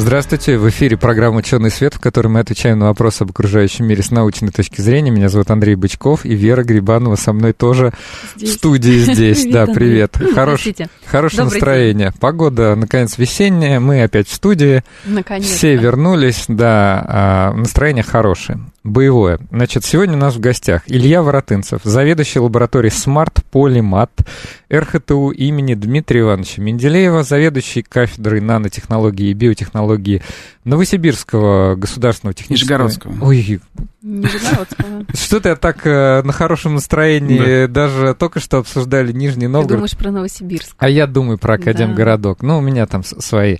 [0.00, 4.02] Здравствуйте, в эфире программа «Ученый свет», в которой мы отвечаем на вопросы об окружающем мире
[4.02, 5.10] с научной точки зрения.
[5.10, 7.92] Меня зовут Андрей Бычков, и Вера Грибанова со мной тоже
[8.34, 8.48] здесь.
[8.48, 9.44] в студии здесь.
[9.44, 10.16] Да, привет.
[10.34, 10.66] Хорош,
[11.04, 12.14] хорошее настроение.
[12.18, 14.84] Погода, наконец, весенняя, мы опять в студии.
[15.04, 15.44] Наконец.
[15.44, 18.58] Все вернулись, да, а, настроение хорошее.
[18.82, 19.38] Боевое.
[19.50, 24.26] Значит, сегодня у нас в гостях Илья Воротынцев, заведующий лабораторией Smart Polymat
[24.72, 30.22] РХТУ имени Дмитрия Ивановича Менделеева, заведующий кафедрой нанотехнологии и биотехнологии
[30.64, 32.84] Новосибирского государственного технического...
[32.84, 33.24] Нижегородского.
[33.24, 33.60] Ой,
[34.02, 35.06] Нижегородского.
[35.14, 37.72] Что-то я так э, на хорошем настроении, да.
[37.88, 39.68] даже только что обсуждали Нижний Новгород.
[39.68, 40.74] Ты думаешь про Новосибирск.
[40.78, 42.42] А я думаю про Академгородок.
[42.42, 43.56] Ну, у меня там свои,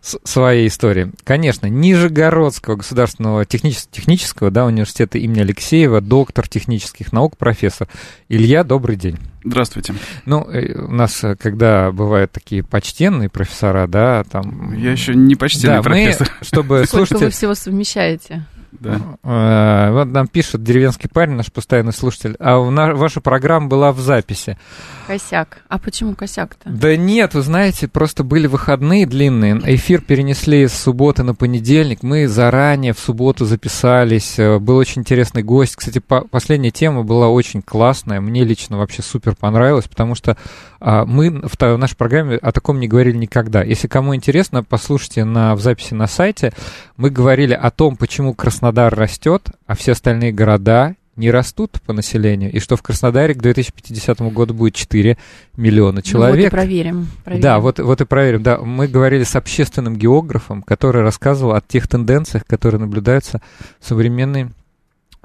[0.00, 1.10] свои истории.
[1.24, 7.88] Конечно, Нижегородского государственного технического, технического да, университета имени Алексеева, доктор технических наук, профессор.
[8.28, 9.18] Илья, добрый день.
[9.44, 9.94] Здравствуйте.
[10.24, 14.72] Ну, э, у нас, э, когда бывают такие почтенные профессора, да, там...
[14.74, 16.30] Я еще не почтенный да, профессор.
[16.40, 18.46] Мы, чтобы Сколько вы всего совмещаете?
[18.80, 19.00] Да.
[19.22, 24.58] Э, вот нам пишет деревенский парень, наш постоянный слушатель, а ваша программа была в записи.
[25.06, 25.58] Косяк.
[25.68, 26.68] А почему косяк-то?
[26.70, 29.60] Да нет, вы знаете, просто были выходные длинные.
[29.64, 32.02] Эфир перенесли с субботы на понедельник.
[32.02, 34.38] Мы заранее в субботу записались.
[34.38, 35.76] Э, был очень интересный гость.
[35.76, 38.20] Кстати, по последняя тема была очень классная.
[38.20, 40.36] Мне лично вообще супер понравилось, потому что
[40.80, 43.62] а, мы в нашей программе о таком не говорили никогда.
[43.62, 46.52] Если кому интересно, послушайте на, в записи на сайте.
[46.98, 52.52] Мы говорили о том, почему Краснодар растет, а все остальные города не растут по населению,
[52.52, 55.16] и что в Краснодаре к 2050 году будет 4
[55.56, 56.36] миллиона человек.
[56.36, 57.42] Ну, вот и проверим, проверим.
[57.42, 58.42] Да, вот, вот и проверим.
[58.42, 63.40] Да, мы говорили с общественным географом, который рассказывал о тех тенденциях, которые наблюдаются
[63.80, 64.48] в современной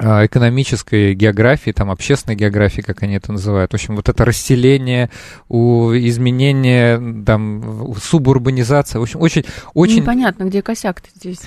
[0.02, 3.72] а, экономической географии, там, общественной географии, как они это называют.
[3.72, 5.10] В общем, вот это расселение,
[5.50, 9.00] у, изменение, там, субурбанизация.
[9.00, 9.44] В общем, очень...
[9.74, 10.02] очень...
[10.02, 11.42] Непонятно, где косяк-то здесь.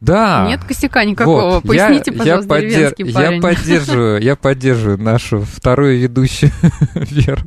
[0.00, 0.46] Да.
[0.48, 1.54] Нет косяка никакого.
[1.54, 1.64] Вот.
[1.64, 3.14] Поясните, я, пожалуйста, я поддер...
[3.14, 3.34] парень.
[3.34, 6.52] Я поддерживаю, я поддерживаю нашу вторую ведущую
[6.94, 7.42] Веру.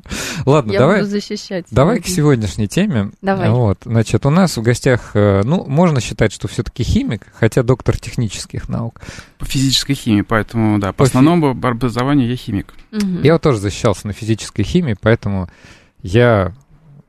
[0.46, 1.00] Ладно, я давай.
[1.00, 1.66] буду защищать.
[1.70, 3.12] Давай к сегодняшней теме.
[3.22, 3.50] Давай.
[3.50, 7.98] Вот, значит, у нас в гостях, э, ну, можно считать, что все-таки химик, хотя доктор
[7.98, 9.02] технических наук.
[9.38, 11.68] По физической химии, поэтому, да, по, по основному фи...
[11.68, 12.74] образованию я химик.
[12.92, 13.22] Угу.
[13.24, 15.50] Я вот тоже защищался на физической химии, поэтому
[16.02, 16.54] я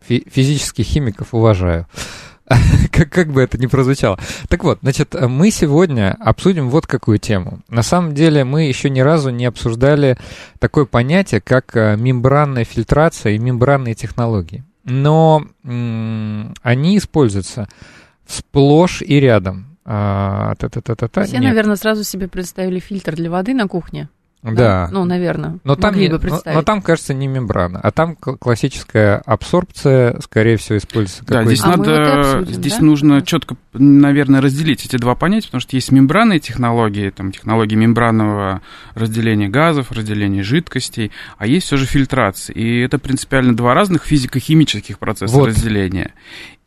[0.07, 1.87] фи- физических химиков уважаю.
[2.93, 4.19] как, как бы это ни прозвучало.
[4.49, 7.61] Так вот, значит, мы сегодня обсудим вот какую тему.
[7.69, 10.17] На самом деле мы еще ни разу не обсуждали
[10.59, 14.65] такое понятие, как э, мембранная фильтрация и мембранные технологии.
[14.85, 17.69] Но м- они используются
[18.27, 19.77] сплошь и рядом.
[19.85, 21.25] А, та-та-та-та-та.
[21.25, 21.45] Все, Нет.
[21.45, 24.09] наверное, сразу себе представили фильтр для воды на кухне.
[24.43, 24.53] Да.
[24.53, 24.89] да.
[24.93, 25.59] Ну, наверное.
[25.65, 30.57] Но там, не, бы но, но там, кажется, не мембрана, а там классическая абсорбция, скорее
[30.57, 31.25] всего, используется.
[31.25, 32.85] Да, здесь а надо, обсудим, здесь да?
[32.85, 38.63] нужно четко, наверное, разделить эти два понятия, потому что есть мембранные технологии, там технологии мембранного
[38.95, 42.55] разделения газов, разделения жидкостей, а есть все же фильтрация.
[42.55, 45.49] И это принципиально два разных физико-химических процесса вот.
[45.49, 46.13] разделения.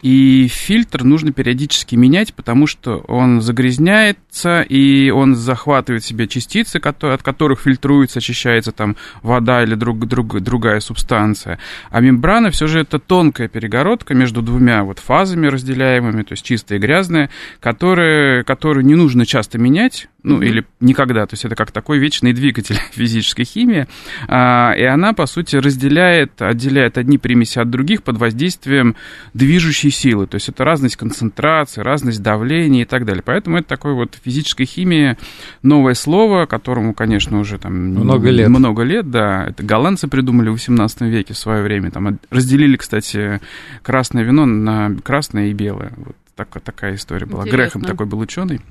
[0.02, 6.78] И фильтр нужно периодически менять, потому что он загрязняется, и он захватывает в себе частицы,
[6.78, 11.60] от которых фильтруется, очищается там вода или друг, друг, другая субстанция.
[11.90, 16.80] А мембрана все же это тонкая перегородка между двумя вот фазами разделяемыми, то есть чистая
[16.80, 17.30] и грязная,
[17.60, 20.46] которые, которую не нужно часто менять, ну, mm-hmm.
[20.46, 23.88] или никогда, то есть это как такой вечный двигатель физической химии,
[24.28, 28.96] а, и она, по сути, разделяет, отделяет одни примеси от других под воздействием
[29.34, 33.24] движущей силы, то есть это разность концентрации, разность давления и так далее.
[33.26, 35.18] Поэтому это такое вот физическая химия,
[35.64, 38.50] новое слово, которому, конечно, уже там много лет.
[38.50, 39.46] Много лет, да.
[39.48, 41.92] Это голландцы придумали в 18 веке в свое время.
[41.92, 43.42] Там разделили, кстати,
[43.82, 45.92] красное вино на красное и белое.
[45.98, 47.44] Вот так, такая история была.
[47.44, 47.80] Интересно.
[47.80, 48.62] Грехом такой был ученый.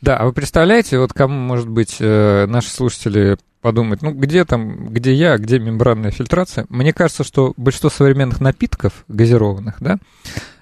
[0.00, 4.88] Да, а вы представляете, вот кому, может быть, э, наши слушатели подумать, ну, где там,
[4.88, 6.66] где я, где мембранная фильтрация?
[6.68, 9.98] Мне кажется, что большинство современных напитков газированных, да,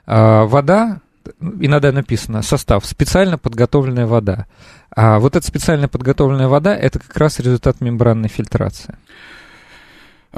[0.06, 1.00] а, вода,
[1.40, 4.46] иногда написано состав, специально подготовленная вода.
[4.94, 8.96] А вот эта специально подготовленная вода, это как раз результат мембранной фильтрации.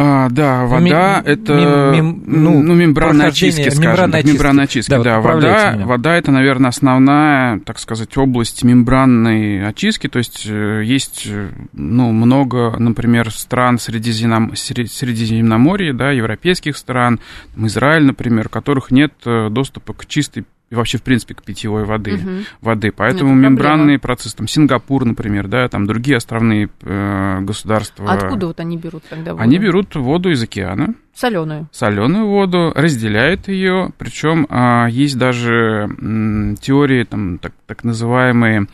[0.00, 4.98] А, да, вода Мем, это мем, ну, ну, мембранная очистки, скажем мембранная так, мембранная очистка,
[4.98, 10.82] да, да вода, вода это, наверное, основная, так сказать, область мембранной очистки, то есть э,
[10.84, 14.54] есть, э, ну, много, например, стран Средиземном...
[14.54, 17.18] Средиземноморья, да, европейских стран,
[17.56, 21.84] Израиль, например, у которых нет э, доступа к чистой и вообще, в принципе, к питьевой
[21.84, 22.14] воды.
[22.14, 22.30] Угу.
[22.60, 22.92] воды.
[22.92, 28.10] Поэтому Это мембранные процессы, там Сингапур, например, да, там другие островные э, государства.
[28.12, 29.42] Откуда вот они берут тогда воду?
[29.42, 30.94] Они берут воду из океана.
[31.18, 31.68] Соленую.
[31.72, 33.90] Соленую воду, разделяют ее.
[33.98, 38.68] Причем а, есть даже м, теории, там, так, так называемые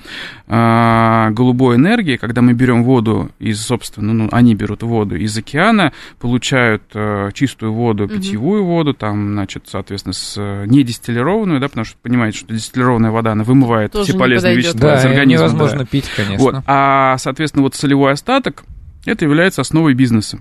[0.46, 5.94] а, голубой энергии, когда мы берем воду из, собственно, ну, они берут воду из океана,
[6.20, 8.72] получают а, чистую воду, питьевую угу.
[8.72, 10.36] воду, там, значит, соответственно, с
[10.66, 14.98] недистиллированную, да, потому что понимаете, что дистиллированная вода, она вымывает Тоже все полезные вещества да,
[14.98, 15.46] из организма.
[15.46, 15.86] невозможно да.
[15.86, 16.44] пить, конечно.
[16.44, 16.56] Вот.
[16.66, 18.64] А, соответственно, вот солевой остаток,
[19.06, 20.40] это является основой бизнеса.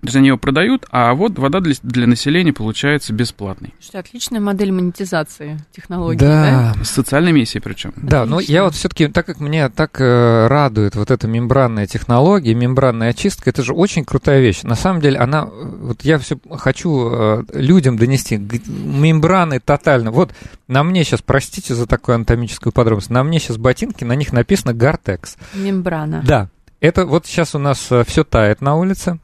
[0.00, 3.74] То есть они его продают, а вот вода для, для населения получается бесплатной.
[3.80, 6.74] Что отличная модель монетизации технологий, да?
[6.76, 6.84] да?
[6.84, 7.92] С социальной миссией причем.
[7.96, 12.54] Да, но я вот все-таки, так как меня так э, радует вот эта мембранная технология,
[12.54, 14.62] мембранная очистка, это же очень крутая вещь.
[14.62, 20.12] На самом деле она, вот я все хочу э, людям донести, мембраны тотально.
[20.12, 20.32] Вот
[20.68, 24.74] на мне сейчас, простите за такую анатомическую подробность, на мне сейчас ботинки, на них написано
[24.74, 25.36] Гартекс.
[25.54, 26.22] Мембрана.
[26.24, 26.50] Да.
[26.80, 29.18] Это вот сейчас у нас э, все тает на улице,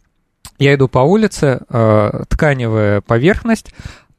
[0.58, 3.74] я иду по улице, э, тканевая поверхность,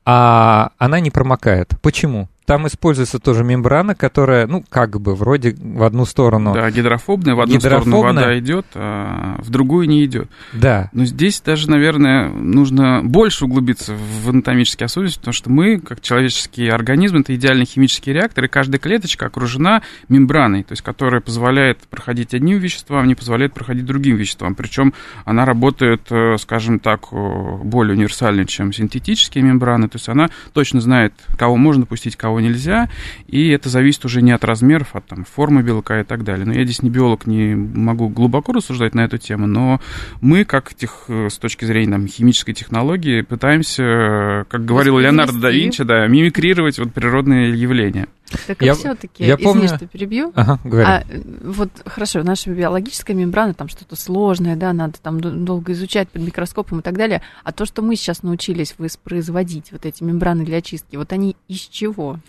[0.05, 1.73] а она не промокает.
[1.81, 2.29] Почему?
[2.45, 6.53] Там используется тоже мембрана, которая, ну, как бы, вроде в одну сторону...
[6.53, 10.29] Да, гидрофобная, в одну сторону вода идет, а в другую не идет.
[10.53, 10.89] Да.
[10.93, 16.67] Но здесь даже, наверное, нужно больше углубиться в анатомические особенности, потому что мы, как человеческий
[16.69, 22.33] организм, это идеальный химический реактор, и каждая клеточка окружена мембраной, то есть которая позволяет проходить
[22.35, 24.53] одним веществам, не позволяет проходить другим веществам.
[24.53, 24.93] Причем
[25.25, 31.13] она работает, э, скажем так, более универсально, чем синтетические мембраны, то есть она точно знает,
[31.37, 32.89] кого можно пустить, кого нельзя,
[33.27, 36.45] и это зависит уже не от размеров, а там формы белка и так далее.
[36.45, 39.79] Но я здесь не биолог, не могу глубоко рассуждать на эту тему, но
[40.21, 45.51] мы, как тех, э, с точки зрения там, химической технологии, пытаемся, как говорил Леонардо да
[45.51, 48.07] Винчи, да, мимикрировать вот природные явления.
[48.47, 49.67] Так я, все-таки, я извини, помню...
[49.67, 50.31] что перебью.
[50.35, 50.85] Ага, говори.
[50.85, 51.03] А,
[51.43, 56.79] вот хорошо, наша биологическая мембрана, там что-то сложное, да, надо там долго изучать под микроскопом
[56.79, 57.21] и так далее.
[57.43, 61.59] А то, что мы сейчас научились воспроизводить, вот эти мембраны для очистки, вот они из
[61.59, 62.19] чего?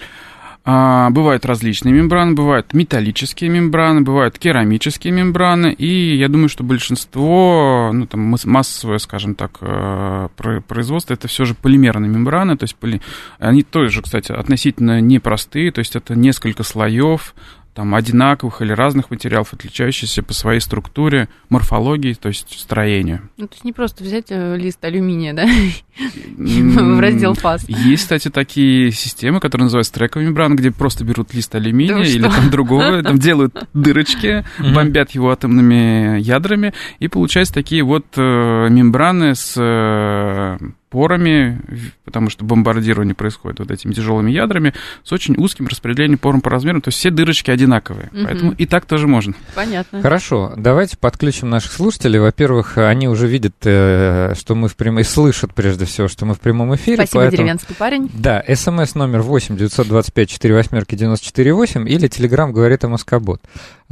[0.69, 7.93] А, бывают различные мембраны, бывают металлические мембраны, бывают керамические мембраны, и я думаю, что большинство,
[7.95, 10.29] ну, там, массовое, скажем так, э,
[10.67, 13.01] производство, это все же полимерные мембраны, то есть поли...
[13.39, 17.37] они тоже, кстати, относительно непростые, то есть это несколько слоев,
[17.77, 23.29] там, одинаковых или разных материалов, отличающихся по своей структуре, морфологии, то есть строению.
[23.37, 25.45] Ну, то есть не просто взять э, лист алюминия, да,
[26.39, 27.69] в раздел фаз.
[27.69, 32.51] Есть, кстати, такие системы, которые называются трековые мембраны, где просто берут лист алюминия или там
[32.51, 39.53] другого, там делают дырочки, бомбят его атомными ядрами, и получаются такие вот э, мембраны с
[39.55, 40.57] э,
[40.97, 41.61] порами,
[42.07, 44.73] потому что бомбардирование происходит вот этими тяжелыми ядрами,
[45.05, 48.09] с очень узким распределением пором по размеру, то есть все дырочки одинаковые.
[48.15, 48.25] Угу.
[48.25, 49.35] Поэтому и так тоже можно.
[49.55, 50.01] Понятно.
[50.01, 52.19] Хорошо, давайте подключим наших слушателей.
[52.19, 55.01] Во-первых, они уже видят, э, что мы в прямом...
[55.01, 56.97] и слышат прежде всего, что мы в прямом эфире.
[56.97, 57.43] Спасибо, поэтому...
[57.43, 58.11] деревенский парень.
[58.15, 63.43] Да, смс номер 8 925 4 восьмерки 94 8 или телеграмм говорит о Москобот.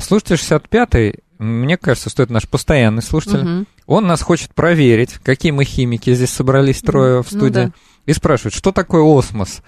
[0.00, 3.40] Слушатель 65 мне кажется, что это наш постоянный слушатель.
[3.40, 3.66] Угу.
[3.86, 7.60] Он нас хочет проверить, какие мы химики здесь собрались трое в ну студии.
[7.60, 7.72] Ну, да.
[8.06, 9.62] И спрашивает, что такое осмос?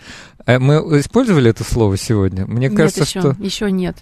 [0.46, 2.46] Э, мы использовали это слово сегодня?
[2.46, 3.36] Мне нет, кажется, еще, что...
[3.38, 3.96] еще нет.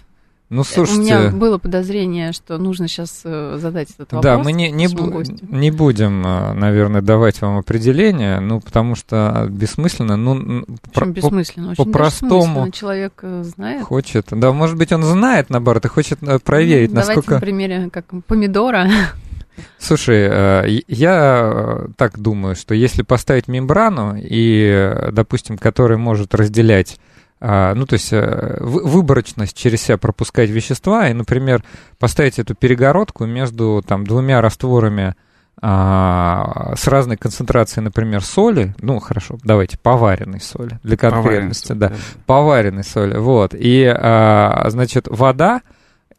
[0.49, 0.99] Ну, слушайте...
[0.99, 4.23] У меня было подозрение, что нужно сейчас э, задать этот вопрос.
[4.23, 9.47] Да, мы не, не, бу- не будем, э, наверное, давать вам определение, ну, потому что
[9.49, 10.17] бессмысленно.
[10.17, 11.71] Ну, про- бессмысленно?
[11.71, 12.69] Очень по-простому.
[12.69, 13.83] Человек э, знает.
[13.83, 14.27] Хочет.
[14.29, 17.21] Да, может быть, он знает, наоборот, и хочет проверить, ну, насколько...
[17.21, 18.87] Давайте на примере, как помидора.
[19.79, 26.99] Слушай, я так думаю, что если поставить мембрану, и, допустим, которая может разделять
[27.47, 31.63] ну, то есть э, выборочность через себя пропускать вещества и, например,
[31.99, 35.15] поставить эту перегородку между там двумя растворами
[35.61, 41.95] а, с разной концентрацией, например, соли, ну, хорошо, давайте, поваренной соли, для конкретности, да, да,
[42.25, 45.61] поваренной соли, вот, и, а, значит, вода,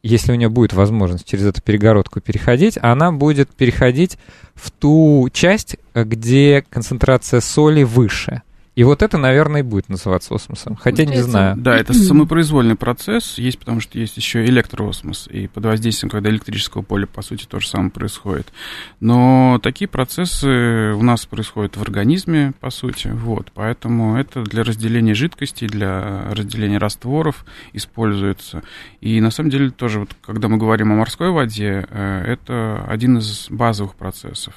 [0.02, 4.16] если у нее будет возможность через эту перегородку переходить, она будет переходить
[4.54, 8.42] в ту часть, где концентрация соли выше–
[8.76, 10.76] И вот это, наверное, и будет называться осмосом.
[10.76, 11.56] Хотя не знаю.
[11.56, 13.38] Да, это самопроизвольный процесс.
[13.38, 15.28] Есть, потому что есть еще электроосмос.
[15.32, 18.52] И под воздействием, когда электрического поля, по сути, то же самое происходит.
[19.00, 23.08] Но такие процессы у нас происходят в организме, по сути.
[23.08, 23.50] Вот.
[23.54, 28.62] Поэтому это для разделения жидкостей, для разделения растворов используется.
[29.00, 33.16] И на самом деле тоже, вот, когда мы говорим о морской воде, э, это один
[33.16, 34.52] из базовых процессов.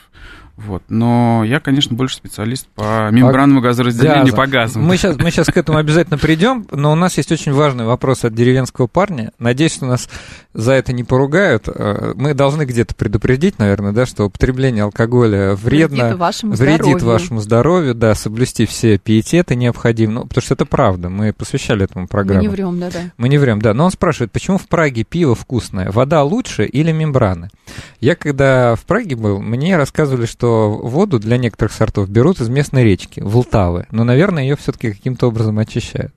[0.66, 0.84] Вот.
[0.90, 4.36] Но я, конечно, больше специалист по мембранному газоразделению, Газа.
[4.36, 4.84] по газам.
[4.84, 8.26] Мы сейчас, мы сейчас к этому обязательно придем, но у нас есть очень важный вопрос
[8.26, 9.32] от деревенского парня.
[9.40, 10.10] Надеюсь, что нас
[10.54, 11.68] за это не поругают.
[11.68, 17.06] Э, мы должны где-то предупредить, наверное, да, что употребление алкоголя вредно, вредит вашему вредит здоровью.
[17.06, 22.08] вашему здоровью, да, соблюсти все пиететы необходимо, ну, потому что это правда, мы посвящали этому
[22.08, 22.44] программу.
[22.44, 23.00] Мы не врем, да-да.
[23.18, 23.74] Мы не врем, да.
[23.74, 27.50] Но он спрашивает, почему в Праге пиво вкусное, вода лучше или мембраны?
[28.02, 32.84] Я когда в Праге был, мне рассказывали, что воду для некоторых сортов берут из местной
[32.84, 33.86] речки, Волтавы.
[33.92, 36.14] Но, наверное, ее все-таки каким-то образом очищают.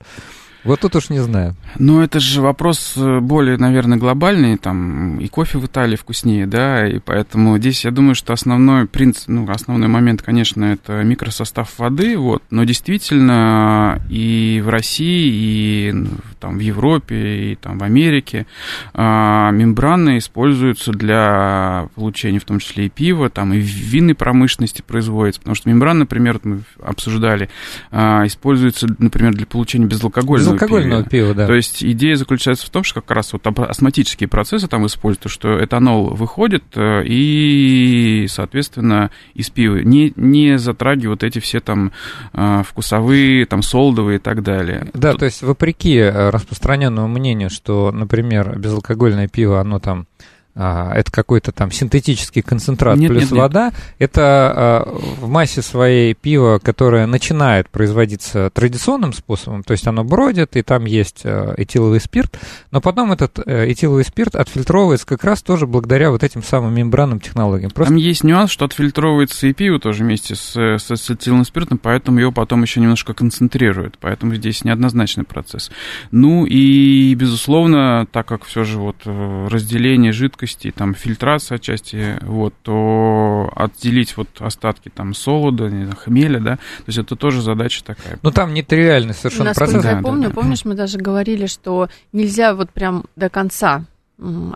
[0.64, 1.56] Вот тут уж не знаю.
[1.78, 4.56] Ну, это же вопрос э, более, наверное, глобальный.
[4.56, 9.28] Там и кофе в Италии вкуснее, да, и поэтому здесь я думаю, что основной принцип,
[9.28, 12.44] ну, основной момент, конечно, это микросостав воды, вот.
[12.50, 15.94] Но действительно и в России, и
[16.38, 18.46] там в Европе, и там в Америке
[18.94, 24.82] а, мембраны используются для получения, в том числе и пива, там и в винной промышленности
[24.82, 27.48] производится, потому что мембраны, например, мы обсуждали,
[27.90, 31.28] а, используются, например, для получения безалкогольного безалкогольного пива.
[31.28, 31.46] пива, да.
[31.46, 35.62] То есть идея заключается в том, что как раз вот астматические процессы там используют, что
[35.62, 41.92] этанол выходит э, и, соответственно, из пива не, не затрагивают эти все там
[42.32, 44.88] э, вкусовые, там солдовые и так далее.
[44.94, 45.20] Да, Тут...
[45.20, 50.06] то есть вопреки э, распространенному мнению, что, например, безалкогольное пиво, оно там
[50.54, 53.74] а, это какой-то там синтетический концентрат нет, плюс нет, вода, нет.
[53.98, 60.56] это а, в массе своей пиво, которое начинает производиться традиционным способом, то есть оно бродит,
[60.56, 62.38] и там есть а, этиловый спирт,
[62.70, 67.18] но потом этот э, этиловый спирт отфильтровывается как раз тоже благодаря вот этим самым мембранным
[67.18, 67.70] технологиям.
[67.70, 67.94] Просто...
[67.94, 72.18] Там есть нюанс, что отфильтровывается и пиво тоже вместе с, с, с этиловым спиртом, поэтому
[72.18, 75.70] его потом еще немножко концентрируют, поэтому здесь неоднозначный процесс.
[76.10, 82.18] Ну и, безусловно, так как все же вот э, разделение жидкости жидкости, там фильтрация отчасти,
[82.22, 87.42] вот, то отделить вот остатки там солода, не знаю, хмеля, да, то есть это тоже
[87.42, 88.18] задача такая.
[88.22, 89.92] Ну там нетривиальный совершенно Насколько процесс.
[89.92, 90.34] я помню, да, да.
[90.34, 93.84] помнишь, мы даже говорили, что нельзя вот прям до конца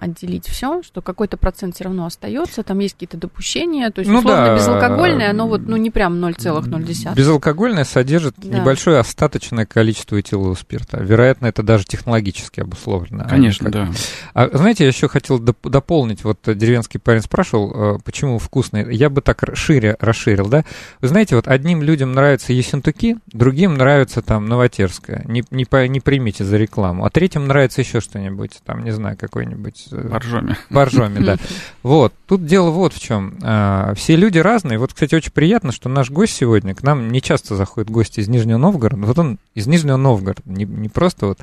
[0.00, 4.18] отделить все, что какой-то процент все равно остается, там есть какие-то допущения, то есть ну,
[4.18, 4.56] условно да.
[4.56, 7.14] безалкогольное, оно вот ну не прям 0,0.
[7.14, 8.58] Безалкогольное содержит да.
[8.58, 11.02] небольшое остаточное количество этилового спирта.
[11.02, 13.25] Вероятно, это даже технологически обусловлено.
[13.25, 13.88] А Конечно, да.
[14.35, 18.94] А, знаете, я еще хотел доп- дополнить, вот деревенский парень спрашивал, э, почему вкусный.
[18.94, 20.64] Я бы так шире расширил, да.
[21.00, 25.23] Вы знаете, вот одним людям нравятся Ессентуки, другим нравится там Новотерская.
[25.26, 27.04] Не, не, по, не примите за рекламу.
[27.04, 29.86] А третьим нравится еще что-нибудь, там, не знаю, какой-нибудь какой-нибудь...
[29.92, 30.56] Э, Боржоми.
[30.70, 31.36] Боржоми, да.
[31.82, 33.38] Вот, тут дело вот в чем.
[33.42, 34.78] А, все люди разные.
[34.78, 38.28] Вот, кстати, очень приятно, что наш гость сегодня, к нам не часто заходят гости из
[38.28, 39.04] Нижнего Новгорода.
[39.06, 41.38] Вот он из Нижнего Новгорода, не, не просто вот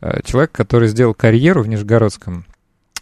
[0.00, 2.44] э, человек, который сделал карьеру в Нижегородском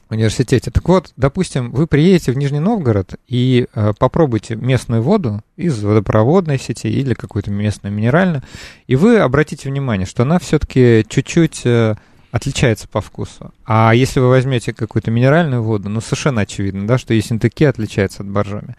[0.08, 0.70] университете.
[0.70, 6.60] Так вот, допустим, вы приедете в Нижний Новгород и э, попробуйте местную воду из водопроводной
[6.60, 8.42] сети или какую-то местную минеральную,
[8.86, 11.96] и вы обратите внимание, что она все-таки чуть-чуть э,
[12.36, 13.52] отличается по вкусу.
[13.64, 18.28] А если вы возьмете какую-то минеральную воду, ну, совершенно очевидно, да, что Ессентуки отличается от
[18.28, 18.76] боржоми.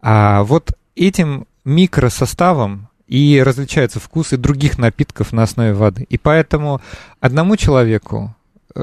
[0.00, 6.06] А вот этим микросоставом и различаются вкусы других напитков на основе воды.
[6.08, 6.80] И поэтому
[7.20, 8.35] одному человеку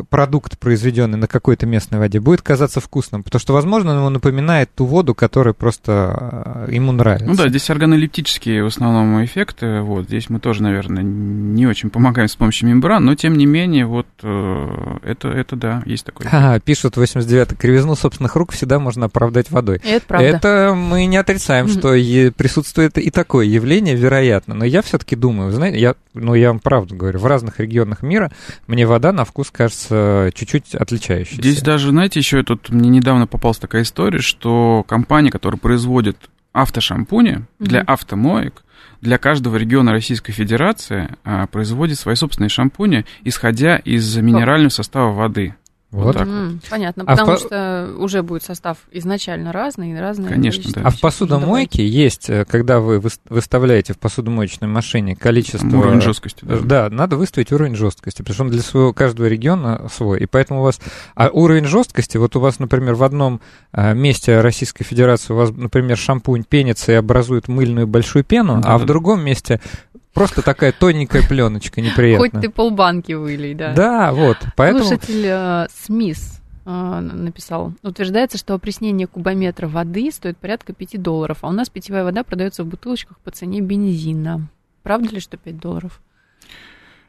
[0.10, 4.70] продукт, произведенный на какой-то местной воде, будет казаться вкусным, потому что, возможно, он ему напоминает
[4.74, 7.28] ту воду, которая просто э, ему нравится.
[7.28, 12.28] Ну да, здесь органолептические в основном эффекты, вот, здесь мы тоже, наверное, не очень помогаем
[12.28, 16.28] с помощью мембран, но, тем не менее, вот, э, это, это да, есть такой.
[16.32, 19.82] Ага, пишут 89 кривизну собственных рук всегда можно оправдать водой.
[19.84, 20.28] Это правда.
[20.28, 22.30] Это мы не отрицаем, mm-hmm.
[22.30, 26.60] что присутствует и такое явление, вероятно, но я все-таки думаю, знаете, я, ну, я вам
[26.60, 28.32] правду говорю, в разных регионах мира
[28.68, 31.42] мне вода на вкус кажется кажется, чуть-чуть отличающийся.
[31.42, 36.18] Здесь даже, знаете, еще тут мне недавно попалась такая история, что компания, которая производит
[36.52, 37.46] автошампуни mm-hmm.
[37.60, 38.64] для автомоек,
[39.02, 45.56] для каждого региона Российской Федерации а, производит свои собственные шампуни, исходя из минерального состава воды.
[45.94, 46.70] Вот, вот так mm, вот.
[46.72, 47.40] Понятно, а потому в...
[47.40, 50.28] что уже будет состав изначально разный, разный.
[50.28, 50.82] Конечно, да.
[50.86, 55.68] А в посудомойке есть, э, когда вы выставляете в посудомоечной машине количество...
[55.68, 56.44] Уровень жесткости.
[56.46, 56.58] Да.
[56.60, 60.22] да, надо выставить уровень жесткости, потому что он для своего каждого региона свой.
[60.22, 60.82] И поэтому у вас...
[61.14, 63.40] А уровень жесткости, вот у вас, например, в одном
[63.72, 68.70] а, месте Российской Федерации у вас, например, шампунь пенится и образует мыльную большую пену, да,
[68.70, 68.78] а да.
[68.80, 69.62] в другом месте
[70.14, 72.30] Просто такая тоненькая пленочка неприятная.
[72.30, 73.74] Хоть ты полбанки вылей, да.
[73.74, 74.84] Да, вот, поэтому...
[74.84, 77.74] Слушатель э, Смис э, написал.
[77.82, 82.64] Утверждается, что опреснение кубометра воды стоит порядка 5 долларов, а у нас питьевая вода продается
[82.64, 84.48] в бутылочках по цене бензина.
[84.84, 86.00] Правда ли, что 5 долларов?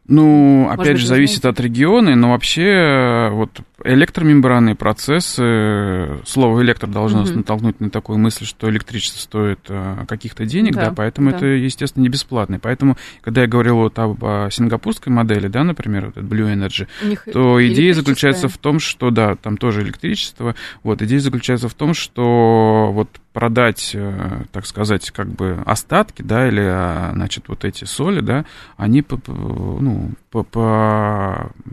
[0.06, 6.86] Ну, Может опять быть, же, зависит от региона, но вообще вот электромембранные процессы, слово электро
[6.86, 7.28] должно угу.
[7.28, 11.36] нас натолкнуть на такую мысль, что электричество стоит э, каких-то денег, да, да поэтому да.
[11.36, 12.58] это, естественно, не бесплатно.
[12.58, 16.86] Поэтому, когда я говорил вот об, о сингапурской модели, да, например, вот Blue Energy,
[17.32, 21.94] то идея заключается в том, что, да, там тоже электричество, вот, идея заключается в том,
[21.94, 27.84] что вот продать, э, так сказать, как бы остатки, да, или, а, значит, вот эти
[27.84, 30.12] соли, да, они, ну,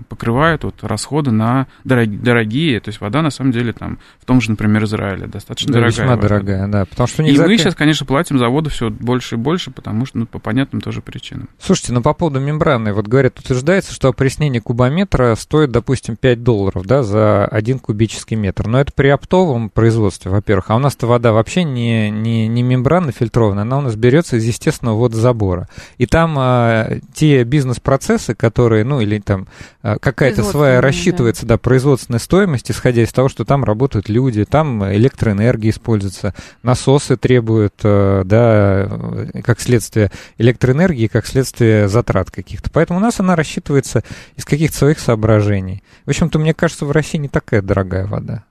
[0.09, 4.51] покрывают вот расходы на дорогие, то есть вода на самом деле там в том же,
[4.51, 5.91] например, Израиле достаточно да, дорогая.
[5.91, 6.21] Весьма вода.
[6.21, 9.71] дорогая, да, потому что и мы сейчас, конечно, платим за воду все больше и больше,
[9.71, 11.49] потому что ну, по понятным тоже причинам.
[11.59, 16.85] Слушайте, ну по поводу мембраны, вот говорят, утверждается, что опреснение кубометра стоит, допустим, 5 долларов,
[16.85, 21.33] да, за один кубический метр, но это при оптовом производстве, во-первых, а у нас-то вода
[21.33, 25.67] вообще не не не мембранно фильтрованная, она у нас берется из естественного водозабора,
[25.97, 29.47] и там а, те бизнес-процессы, которые, ну или там
[29.83, 31.55] а, какая-то своя рассчитывается, да.
[31.55, 37.75] да, производственная стоимость, исходя из того, что там работают люди, там электроэнергия используется, насосы требуют,
[37.83, 42.69] э, да, э, как следствие электроэнергии, как следствие затрат каких-то.
[42.71, 44.03] Поэтому у нас она рассчитывается
[44.35, 45.83] из каких-то своих соображений.
[46.05, 48.43] В общем-то, мне кажется, в России не такая дорогая вода.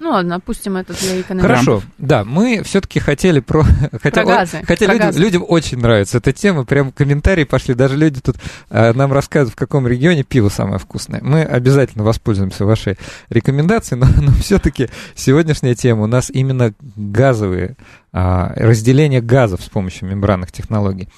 [0.00, 1.46] Ну ладно, опустим это для экономики.
[1.46, 3.62] Хорошо, да, мы все-таки хотели про...
[4.02, 4.62] Хотя, про газы.
[4.66, 5.20] Хотя про людям, газы.
[5.20, 8.36] людям очень нравится эта тема, прям комментарии пошли, даже люди тут
[8.70, 11.20] э, нам рассказывают, в каком регионе пиво самое вкусное.
[11.22, 12.96] Мы обязательно воспользуемся вашей
[13.28, 17.76] рекомендацией, но, но все-таки сегодняшняя тема у нас именно газовые,
[18.12, 21.08] э, разделение газов с помощью мембранных технологий.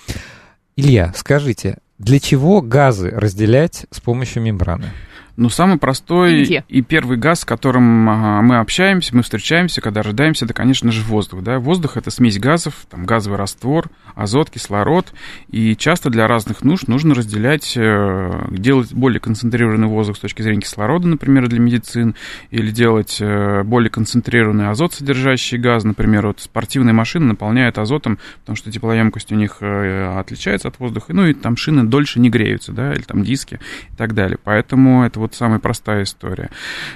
[0.76, 4.92] Илья, скажите, для чего газы разделять с помощью мембраны?
[5.38, 6.64] Ну, самый простой Где?
[6.66, 11.44] и первый газ, с которым мы общаемся, мы встречаемся, когда рождаемся, это, конечно же, воздух.
[11.44, 11.60] Да?
[11.60, 15.12] Воздух— это смесь газов, там, газовый раствор, азот, кислород.
[15.50, 20.62] И часто для разных нужд нужно разделять, э, делать более концентрированный воздух с точки зрения
[20.62, 22.16] кислорода, например, для медицин,
[22.50, 25.84] или делать э, более концентрированный азот, содержащий газ.
[25.84, 31.12] Например, вот спортивные машины наполняют азотом, потому что теплоемкость у них э, отличается от воздуха.
[31.14, 33.60] Ну, и там шины дольше не греются, да, или там диски
[33.92, 34.38] и так далее.
[34.42, 36.50] Поэтому это вот самая простая история.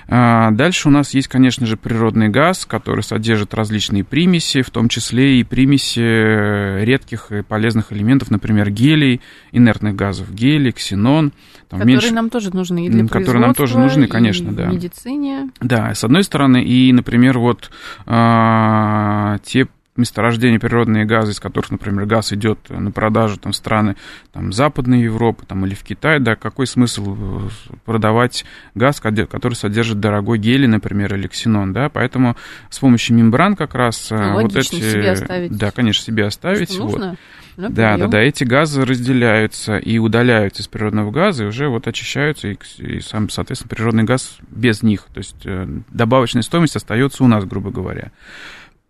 [0.09, 4.89] А, дальше у нас есть, конечно же, природный газ, который содержит различные примеси, в том
[4.89, 9.21] числе и примеси редких и полезных элементов, например, гелий,
[9.53, 11.33] инертных газов, гелий, ксенон.
[11.69, 12.15] Там которые меньше...
[12.15, 14.71] нам тоже нужны и для Которые нам тоже нужны, конечно, и да.
[14.71, 15.51] в медицине.
[15.61, 17.71] Да, с одной стороны, и, например, вот
[18.07, 23.97] а, те месторождения природные газы, из которых, например, газ идет на продажу там, в страны
[24.33, 27.49] там, Западной Европы там, или в Китай, да, какой смысл э,
[27.85, 32.37] продавать газ, который содержит дорогой гелий, например, или ксенон, да, поэтому
[32.71, 34.77] с помощью мембран как раз ну, вот эти...
[34.77, 35.57] себе оставить.
[35.57, 36.73] Да, конечно, себе оставить.
[36.73, 36.93] Что вот.
[36.93, 37.17] нужно?
[37.57, 41.87] Ну, да, да, да, эти газы разделяются и удаляются из природного газа, и уже вот
[41.87, 45.05] очищаются, и, и сам, соответственно, природный газ без них.
[45.13, 48.11] То есть э, добавочная стоимость остается у нас, грубо говоря.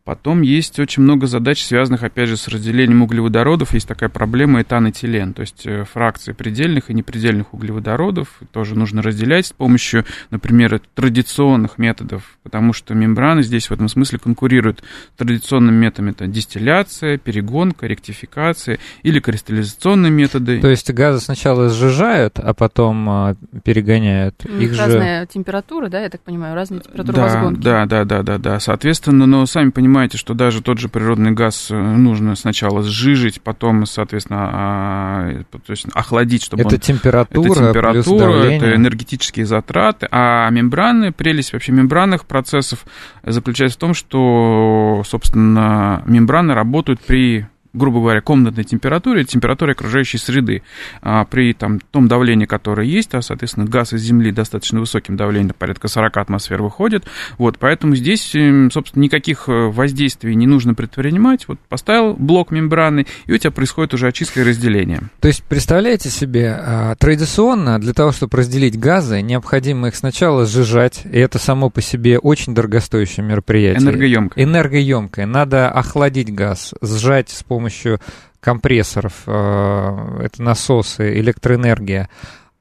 [0.04, 3.72] Потом есть очень много задач, связанных, опять же, с разделением углеводородов.
[3.72, 9.46] Есть такая проблема этанэтилен, то есть э, фракции предельных и непредельных углеводородов тоже нужно разделять
[9.46, 14.82] с помощью, например, традиционных методов, потому что мембраны здесь в этом смысле конкурируют
[15.14, 16.10] с традиционными методами.
[16.10, 20.60] Это дистилляция, перегонка, ректификация или кристаллизационные методы.
[20.60, 24.44] То есть газы сначала сжижают, а потом а, перегоняют.
[24.46, 25.26] Их разная же...
[25.28, 27.60] температура, да, я так понимаю, разные температуры да, возгонки.
[27.60, 28.58] Да, да, да, да, да.
[28.58, 33.42] Соответственно, но сами понимаете, понимаете, что даже тот же природный газ э, нужно сначала сжижить,
[33.42, 36.80] потом, соответственно, а, то есть охладить, чтобы это он...
[36.80, 42.86] температура, это температура, это энергетические затраты, а мембраны, прелесть вообще мембранных процессов
[43.22, 50.62] заключается в том, что, собственно, мембраны работают при грубо говоря, комнатной температуре, температуре окружающей среды.
[51.00, 55.54] А при там, том давлении, которое есть, а, соответственно, газ из Земли достаточно высоким давлением,
[55.58, 57.04] порядка 40 атмосфер выходит.
[57.38, 61.48] Вот, поэтому здесь, эм, собственно, никаких э, воздействий не нужно предпринимать.
[61.48, 65.02] Вот поставил блок мембраны, и у тебя происходит уже очистка и разделение.
[65.20, 71.02] То есть, представляете себе, а, традиционно для того, чтобы разделить газы, необходимо их сначала сжижать,
[71.04, 73.82] и это само по себе очень дорогостоящее мероприятие.
[73.82, 74.44] Энергоемкое.
[74.44, 75.26] Энергоемкое.
[75.26, 78.00] Надо охладить газ, сжать с помощью помощью
[78.40, 82.10] компрессоров, э, это насосы, электроэнергия.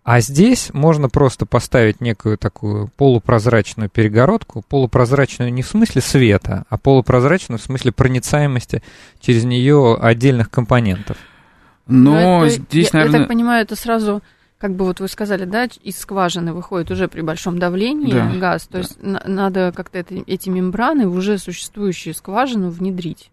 [0.04, 6.78] А здесь можно просто поставить некую такую полупрозрачную перегородку, полупрозрачную не в смысле света, а
[6.78, 8.84] полупрозрачную в смысле проницаемости
[9.20, 11.18] через нее отдельных компонентов.
[11.88, 13.20] Но, Но это, здесь, я, наверное...
[13.20, 14.22] Я так понимаю, это сразу
[14.60, 18.68] как бы вот вы сказали, да, из скважины выходит уже при большом давлении да, газ,
[18.68, 18.80] то да.
[18.80, 23.32] есть на- надо как-то это, эти мембраны в уже существующую скважину внедрить.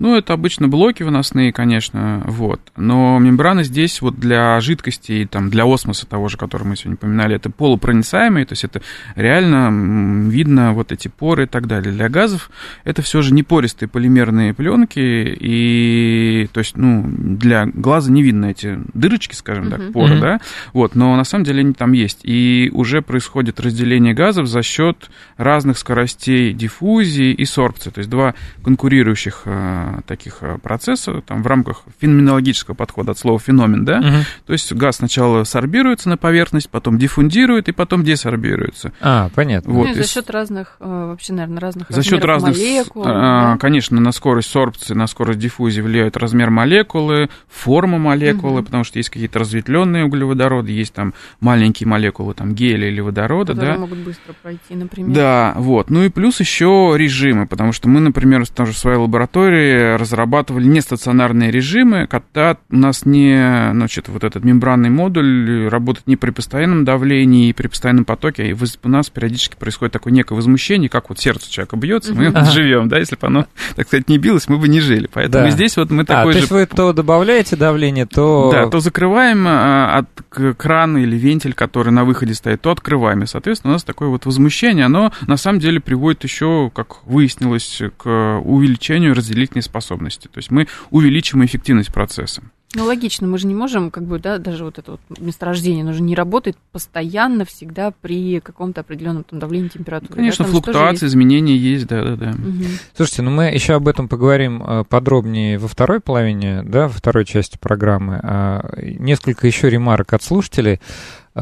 [0.00, 2.58] Ну, это обычно блоки выносные, конечно, вот.
[2.74, 7.36] Но мембраны здесь вот для жидкости, там, для осмоса того же, который мы сегодня упоминали,
[7.36, 8.80] это полупроницаемые, то есть это
[9.14, 11.92] реально видно вот эти поры и так далее.
[11.92, 12.50] Для газов
[12.84, 18.46] это все же не пористые полимерные пленки, и, то есть, ну, для глаза не видно
[18.46, 19.70] эти дырочки, скажем uh-huh.
[19.70, 20.20] так, поры, uh-huh.
[20.20, 20.40] да,
[20.72, 22.20] вот, но на самом деле они там есть.
[22.22, 28.34] И уже происходит разделение газов за счет разных скоростей диффузии и сорбции, то есть два
[28.64, 34.24] конкурирующих э, таких э, процессов там, в рамках феноменологического подхода от слова феномен, да, угу.
[34.46, 38.92] то есть газ сначала сорбируется на поверхность, потом диффундирует и потом десорбируется.
[39.00, 39.72] А, понятно.
[39.72, 39.88] Вот.
[39.88, 43.04] Ну, за счет разных, э, вообще, наверное, разных За счет разных, молекул.
[43.06, 43.58] А, да?
[43.58, 48.64] Конечно, на скорость сорбции, на скорость диффузии влияет размер молекулы, форма молекулы, угу.
[48.64, 53.74] потому что есть какие-то разветвленные углеводороды, есть там маленькие молекулы, там геля или водорода, Которые
[53.74, 53.80] да.
[53.80, 55.14] могут быстро пройти, например.
[55.14, 55.90] Да, вот.
[55.90, 61.50] Ну и плюс еще режимы, потому что мы, например, тоже в своей лаборатории разрабатывали нестационарные
[61.50, 67.48] режимы, когда у нас не, значит, вот этот мембранный модуль работает не при постоянном давлении
[67.48, 71.50] и при постоянном потоке, и у нас периодически происходит такое некое возмущение, как вот сердце
[71.50, 72.44] человека бьется, мы ага.
[72.50, 75.08] живем, да, если бы оно, так сказать, не билось, мы бы не жили.
[75.12, 75.50] Поэтому да.
[75.50, 76.32] здесь вот мы такой а, же...
[76.32, 78.50] то есть вы то добавляете давление, то...
[78.52, 83.22] Да, то закрываем а, от крана или вентиль, который на выходе стоит, то открываем.
[83.22, 87.82] И, соответственно, у нас такое вот возмущение, оно на самом деле приводит еще, как выяснилось,
[87.96, 90.28] к увеличению разделительной способности.
[90.28, 92.42] То есть мы увеличим эффективность процесса.
[92.72, 95.92] Ну, логично, мы же не можем, как бы, да, даже вот это вот месторождение, оно
[95.92, 100.14] же не работает постоянно, всегда при каком-то определенном там давлении температуры.
[100.14, 100.52] Конечно, да?
[100.52, 101.12] флуктуации, есть...
[101.14, 102.30] изменения есть, да, да, да.
[102.30, 102.64] Угу.
[102.96, 107.24] Слушайте, ну мы еще об этом поговорим э, подробнее во второй половине, да, во второй
[107.24, 108.20] части программы.
[108.22, 110.80] А, несколько еще ремарок от слушателей.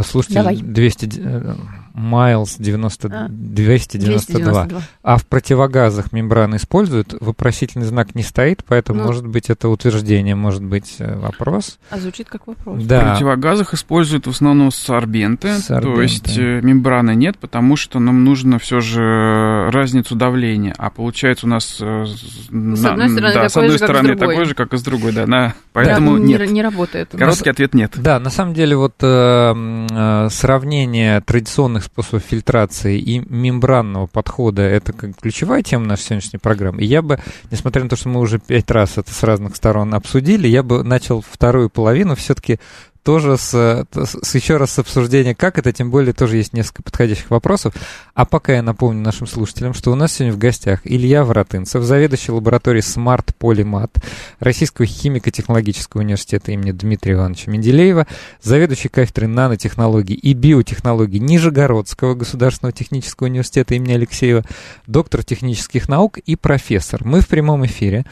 [0.02, 0.57] Слушатель Давай.
[0.57, 1.57] 200
[1.98, 4.64] Miles 90, а, 292.
[4.66, 4.82] 292.
[5.02, 10.34] А в противогазах мембраны используют, вопросительный знак не стоит, поэтому, ну, может быть, это утверждение,
[10.34, 11.78] может быть, э, вопрос.
[11.90, 12.82] А звучит как вопрос.
[12.84, 13.00] Да.
[13.00, 15.94] В противогазах используют в основном сорбенты, сорбенты.
[15.94, 21.46] то есть э, мембраны нет, потому что нам нужно все же разницу давления, а получается
[21.46, 22.06] у нас э,
[22.50, 24.76] ну, с одной стороны, да, такой, с одной же, стороны как такой же, как и
[24.76, 26.40] с другой, да, на, поэтому да, нет.
[26.40, 27.11] Не, не работает.
[27.11, 27.92] Короткий на, ответ нет.
[27.96, 29.54] Да, на самом деле вот э,
[29.90, 36.83] э, сравнение традиционных способов фильтрации и мембранного подхода это как ключевая тема нашей сегодняшней программы.
[36.83, 37.18] И я бы,
[37.51, 40.85] несмотря на то, что мы уже пять раз это с разных сторон обсудили, я бы
[40.85, 42.59] начал вторую половину все-таки
[43.08, 47.30] тоже с, с еще раз с обсуждения, как это, тем более тоже есть несколько подходящих
[47.30, 47.72] вопросов.
[48.12, 52.32] А пока я напомню нашим слушателям, что у нас сегодня в гостях Илья Воротынцев, заведующий
[52.32, 53.92] лабораторией Smart Polymat
[54.40, 58.06] Российского химико-технологического университета имени Дмитрия Ивановича Менделеева,
[58.42, 64.44] заведующий кафедрой нанотехнологий и биотехнологий Нижегородского государственного технического университета имени Алексеева,
[64.86, 67.06] доктор технических наук и профессор.
[67.06, 68.04] Мы в прямом эфире,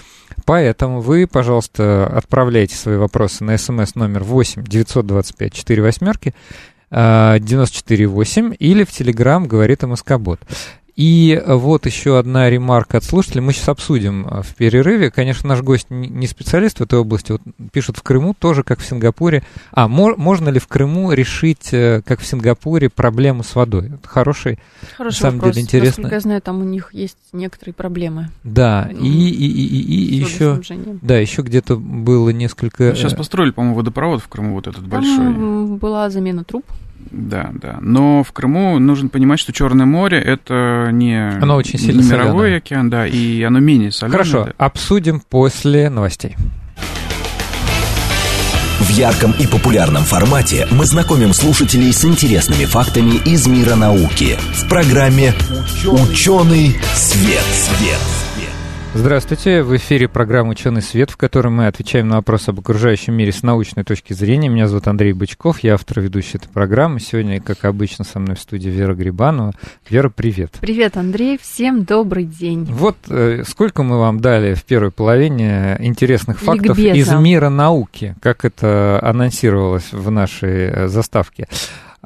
[0.47, 6.35] поэтому вы, пожалуйста, отправляйте свои вопросы на смс номер 8 925 4 восьмерки
[6.91, 10.41] 94,8 или в Телеграм говорит МСК-бот.
[10.97, 13.43] И вот еще одна ремарка от слушателей.
[13.43, 15.11] Мы сейчас обсудим а, в перерыве.
[15.11, 17.33] Конечно, наш гость не специалист в этой области.
[17.33, 19.43] Вот пишут в Крыму тоже, как в Сингапуре.
[19.73, 23.89] А можно ли в Крыму решить, э, как в Сингапуре, проблему с водой?
[23.89, 24.59] Это хороший,
[24.97, 25.55] хороший на самом вопрос.
[25.57, 26.03] деле, интересно.
[26.03, 28.31] Насколько я знаю, там у них есть некоторые проблемы.
[28.43, 30.59] Да, и, и, и, и, и еще,
[31.03, 32.95] да, еще где-то было несколько...
[32.95, 35.79] Сейчас э, построили, по-моему, водопровод в Крыму вот этот там большой.
[35.79, 36.65] была замена труб.
[37.11, 37.79] Да, да.
[37.81, 42.33] Но в Крыму нужно понимать, что Черное море это не, оно очень сильно не мировой
[42.33, 42.59] соленое.
[42.59, 44.19] океан, да, и оно менее соленое.
[44.19, 44.53] Хорошо, да.
[44.59, 46.37] обсудим после новостей.
[48.81, 54.69] В ярком и популярном формате мы знакомим слушателей с интересными фактами из мира науки в
[54.69, 55.33] программе
[55.87, 57.43] «Ученый свет».
[57.53, 58.26] свет.
[58.99, 63.31] Здравствуйте, в эфире программа «Ученый свет», в которой мы отвечаем на вопросы об окружающем мире
[63.31, 64.49] с научной точки зрения.
[64.49, 66.99] Меня зовут Андрей Бычков, я автор ведущей этой программы.
[66.99, 69.53] Сегодня, как обычно, со мной в студии Вера Грибанова.
[69.91, 70.55] Вера, привет.
[70.63, 72.65] Привет, Андрей, всем добрый день.
[72.65, 77.17] Вот э, сколько мы вам дали в первой половине интересных фактов Ликбеза.
[77.17, 81.49] из мира науки, как это анонсировалось в нашей э, заставке.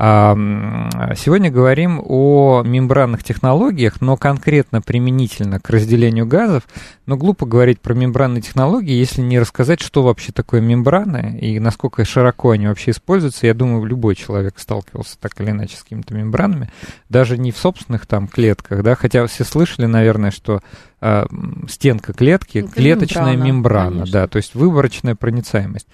[0.00, 6.62] Сегодня говорим о мембранных технологиях, но конкретно применительно к разделению газов.
[7.04, 12.02] Но глупо говорить про мембранные технологии, если не рассказать, что вообще такое мембраны и насколько
[12.06, 13.46] широко они вообще используются.
[13.46, 16.70] Я думаю, любой человек сталкивался так или иначе с какими-то мембранами,
[17.10, 20.60] даже не в собственных там клетках, да, хотя все слышали, наверное, что
[21.02, 21.26] э,
[21.68, 25.88] стенка клетки, Это клеточная мембрана, мембрана да, то есть выборочная проницаемость.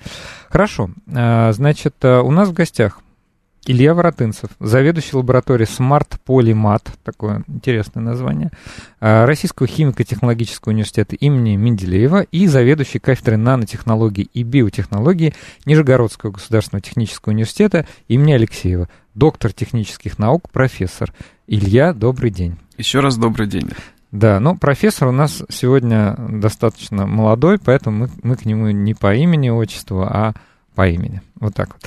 [0.49, 3.01] Хорошо, э, значит, э, у нас в гостях
[3.69, 8.53] Илья Воротынцев, заведующий лабораторией Smart Polymat, такое интересное название,
[9.01, 17.33] э, Российского химико-технологического университета имени Менделеева и заведующий кафедрой нанотехнологий и биотехнологий Нижегородского государственного технического
[17.33, 21.13] университета имени Алексеева, доктор технических наук, профессор.
[21.49, 22.57] Илья, добрый день.
[22.79, 23.69] Еще раз добрый день.
[24.13, 29.13] Да, но профессор у нас сегодня достаточно молодой, поэтому мы, мы к нему не по
[29.13, 30.35] имени, отчеству, а
[30.77, 31.21] по имени.
[31.41, 31.83] Вот так вот.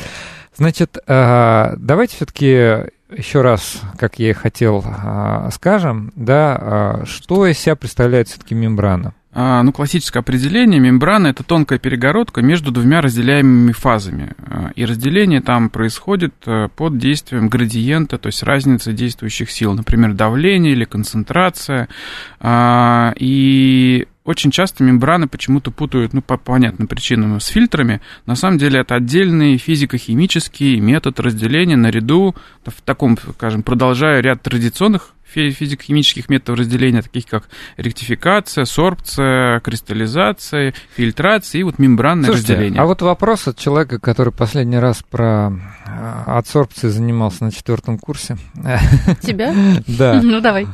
[0.59, 7.47] Значит, э, давайте все-таки еще раз, как я и хотел, э, скажем, да, э, что
[7.47, 9.13] из себя представляет все-таки мембрана.
[9.31, 14.33] А, ну, классическое определение мембрана– это тонкая перегородка между двумя разделяемыми фазами.
[14.75, 16.33] И разделение там происходит
[16.75, 21.87] под действием градиента, то есть разницы действующих сил, например, давление или концентрация.
[22.41, 28.01] А, и очень часто мембраны почему-то путают, ну, по понятным причинам, с фильтрами.
[28.25, 35.13] На самом деле это отдельный физико-химический метод разделения наряду, в таком, скажем, продолжая ряд традиционных
[35.29, 42.81] физико-химических методов разделения, таких как ректификация, сорбция, кристаллизация, фильтрация и вот мембранное Слушайте, разделение.
[42.81, 45.51] А вот вопрос от человека, который последний раз про
[46.25, 48.37] адсорбции занимался на четвертом курсе.
[49.21, 49.53] Тебя?
[49.87, 50.21] Да.
[50.21, 50.67] Ну, давай.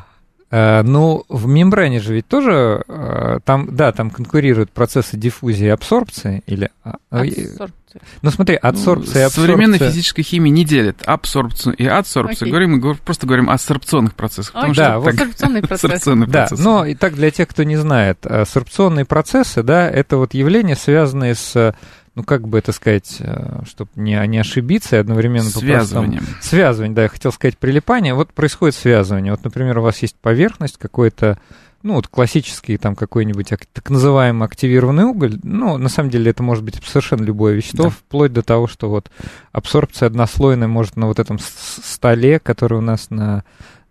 [0.56, 5.70] Э, ну, в мембране же ведь тоже э, там, да, там конкурируют процессы диффузии и
[5.70, 8.02] абсорбции или а, абсорбции.
[8.22, 9.30] Ну смотри, адсорбция ну, и абсорбция.
[9.30, 12.48] Современная физическая химия не делит абсорбцию и адсорбцию.
[12.48, 12.52] Okay.
[12.52, 14.56] Говорим, мы просто говорим о абсорбционных процессах.
[14.56, 14.76] Okay.
[14.76, 16.16] да, вот абсорбционные процессы.
[16.26, 20.78] Да, но и так для тех, кто не знает, абсорбционные процессы, да, это вот явления,
[20.78, 21.76] связанные с
[22.16, 26.26] ну, как бы это сказать, э, чтобы не, не ошибиться и одновременно Связыванием.
[26.42, 28.14] Связывание, да, я хотел сказать прилипание.
[28.14, 29.34] Вот происходит связывание.
[29.34, 31.38] Вот, например, у вас есть поверхность, какой-то,
[31.84, 35.38] ну, вот классический там какой-нибудь так называемый активированный уголь.
[35.44, 37.90] Ну, на самом деле это может быть совершенно любое вещество, да.
[37.90, 39.12] вплоть до того, что вот
[39.52, 43.44] абсорбция однослойная может на вот этом столе, который у нас на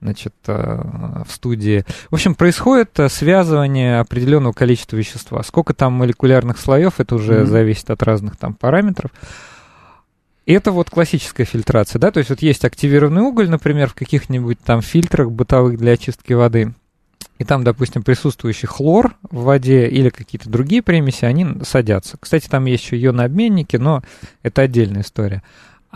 [0.04, 0.82] значит, э,
[1.26, 1.84] в студии.
[2.10, 5.42] В общем, происходит э, связывание определенного количества вещества.
[5.42, 7.46] Сколько там молекулярных слоев, это уже mm-hmm.
[7.46, 9.10] зависит от разных там параметров.
[10.44, 14.82] это вот классическая фильтрация, да, то есть вот есть активированный уголь, например, в каких-нибудь там
[14.82, 16.74] фильтрах бытовых для очистки воды,
[17.38, 22.18] и там, допустим, присутствующий хлор в воде или какие-то другие примеси, они садятся.
[22.20, 24.02] Кстати, там есть еще ионообменники, но
[24.42, 25.42] это отдельная история.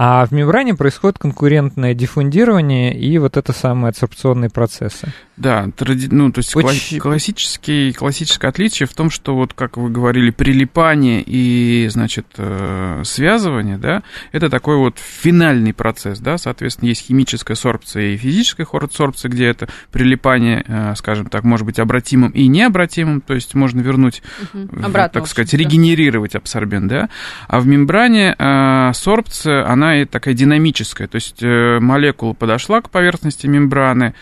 [0.01, 5.13] А в мембране происходит конкурентное диффундирование и вот это самые адсорбционные процессы.
[5.37, 6.07] Да, тради...
[6.09, 7.01] ну, то есть Очень...
[7.01, 13.77] классический, классическое отличие в том, что вот, как вы говорили, прилипание и, значит, э, связывание,
[13.77, 19.47] да, это такой вот финальный процесс, да, соответственно, есть химическая сорбция и физическая сорбция, где
[19.47, 24.23] это прилипание, э, скажем так, может быть обратимым и необратимым, то есть можно вернуть,
[24.55, 24.69] угу.
[24.85, 27.09] Обратно, так сказать, регенерировать абсорбент, да,
[27.49, 34.15] а в мембране э, сорбция, она такая динамическая, то есть молекула подошла к поверхности мембраны,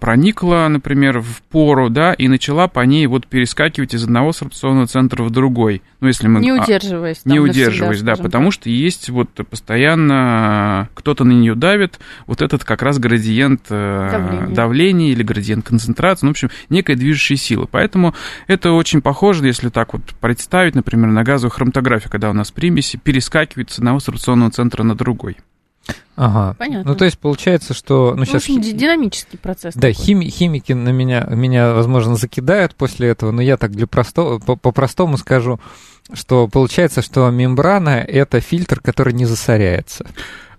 [0.00, 4.86] проникла проникла, например, в пору, да, и начала по ней вот перескакивать из одного сорбционного
[4.86, 5.82] центра в другой.
[6.00, 6.40] Ну, если мы...
[6.40, 7.24] Не а, удерживаясь.
[7.24, 12.82] Не удерживаясь, да, потому что есть вот постоянно кто-то на нее давит, вот этот как
[12.82, 17.66] раз градиент э, давления, давления или градиент концентрации, ну, в общем, некая движущая сила.
[17.68, 18.14] Поэтому
[18.46, 22.96] это очень похоже, если так вот представить, например, на газовую хроматографию, когда у нас примеси
[22.96, 25.36] перескакивают с одного сорбционного центра на другой.
[26.16, 26.56] Ага.
[26.58, 26.90] Понятно.
[26.90, 28.10] Ну, то есть получается, что...
[28.10, 28.42] Ну, ну сейчас...
[28.42, 29.74] общем, динамический процесс.
[29.74, 34.38] Да, хими, химики на меня, меня, возможно, закидают после этого, но я так для простого,
[34.38, 35.60] по-простому скажу,
[36.12, 40.06] что получается, что мембрана— это фильтр, который не засоряется.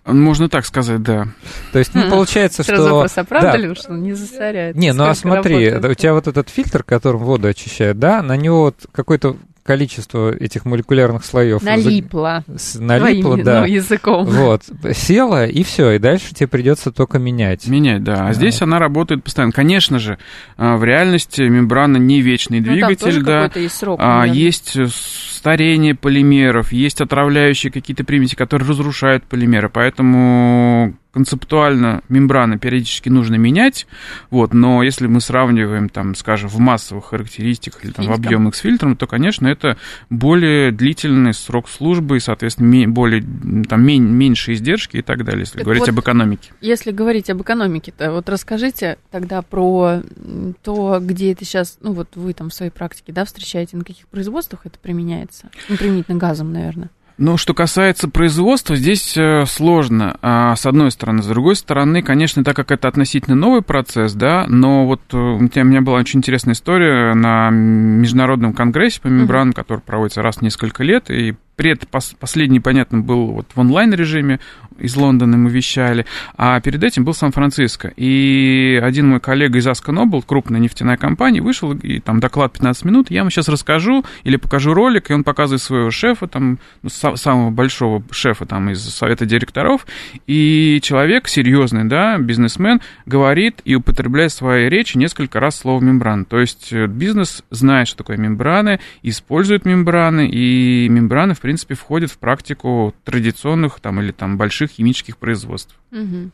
[0.05, 1.27] Можно так сказать, да.
[1.71, 2.75] То есть, ну, получается, что...
[2.75, 3.57] Сразу вопрос, а правда да.
[3.57, 4.79] ли, что он не засоряется?
[4.79, 5.91] Не, ну а смотри, работает?
[5.91, 9.37] у тебя вот этот фильтр, которым воду очищают, да, на него вот какой-то
[9.69, 12.81] количество этих молекулярных слоев налипло, за...
[12.81, 14.25] налипло, Твоим, да, ну, языком.
[14.25, 17.67] Вот, села и все, и дальше тебе придется только менять.
[17.67, 18.25] Менять, да.
[18.25, 19.51] А, а здесь она работает постоянно.
[19.51, 20.17] Конечно же,
[20.57, 23.51] а, в реальности мембрана не вечный двигатель, ну, да.
[23.53, 32.01] Есть, срок, а, есть старение полимеров, есть отравляющие какие-то примеси, которые разрушают полимеры, поэтому концептуально
[32.07, 33.87] мембраны периодически нужно менять,
[34.29, 38.59] вот, но если мы сравниваем, там, скажем, в массовых характеристиках или там, в объемах с
[38.59, 39.77] фильтром, то, конечно, это
[40.09, 43.23] более длительный срок службы и, соответственно, более,
[43.67, 46.51] там, меньше издержки и так далее, если так говорить вот, об экономике.
[46.61, 50.01] Если говорить об экономике, то вот расскажите тогда про
[50.63, 54.07] то, где это сейчас, ну вот вы там в своей практике, да, встречаете, на каких
[54.07, 55.49] производствах это применяется?
[55.69, 56.89] Ну, применительно газом, наверное.
[57.21, 61.21] Ну, что касается производства, здесь э, сложно, а, с одной стороны.
[61.21, 65.39] С другой стороны, конечно, так как это относительно новый процесс, да, но вот э, у
[65.41, 70.81] меня была очень интересная история на международном конгрессе по мембранам, который проводится раз в несколько
[70.81, 74.39] лет, и пред последний, понятно, был вот в онлайн-режиме,
[74.79, 76.05] из Лондона мы вещали,
[76.37, 77.91] а перед этим был Сан-Франциско.
[77.97, 82.85] И один мой коллега из Аска Нобл, крупная нефтяная компания, вышел, и там доклад 15
[82.85, 86.89] минут, я вам сейчас расскажу или покажу ролик, и он показывает своего шефа, там, ну,
[86.89, 89.85] самого большого шефа там из совета директоров,
[90.27, 96.23] и человек серьезный, да, бизнесмен, говорит и употребляет в своей речи несколько раз слово мембрана.
[96.23, 102.11] То есть э, бизнес знает, что такое мембраны, использует мембраны, и мембраны, в принципе, входят
[102.11, 105.75] в практику традиционных там, или там больших химических производств.
[105.91, 106.31] Угу.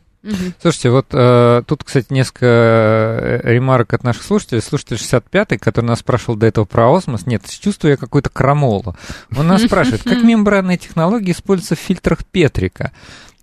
[0.60, 4.60] Слушайте, вот э, тут, кстати, несколько э, ремарок от наших слушателей.
[4.60, 8.96] Слушатель 65-й, который нас спрашивал до этого про осмос, нет, чувствую я какую-то крамолу.
[9.36, 12.92] Он нас спрашивает, как мембранные технологии используются в фильтрах Петрика?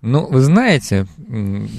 [0.06, 1.06] Ну, вы знаете,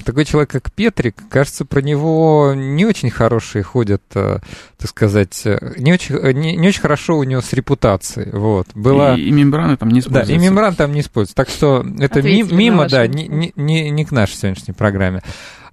[0.03, 4.39] такой человек, как Петрик, кажется, про него не очень хорошие ходят, э,
[4.79, 8.31] так сказать, э, не очень, э, не, не очень хорошо у него с репутацией.
[8.31, 8.67] Вот.
[8.73, 9.13] Была...
[9.13, 10.33] И, и мембраны там не используются.
[10.33, 11.35] Да, и мембраны там не используются.
[11.35, 15.21] Так что это ми, мимо, да, не, не, не, не к нашей сегодняшней программе.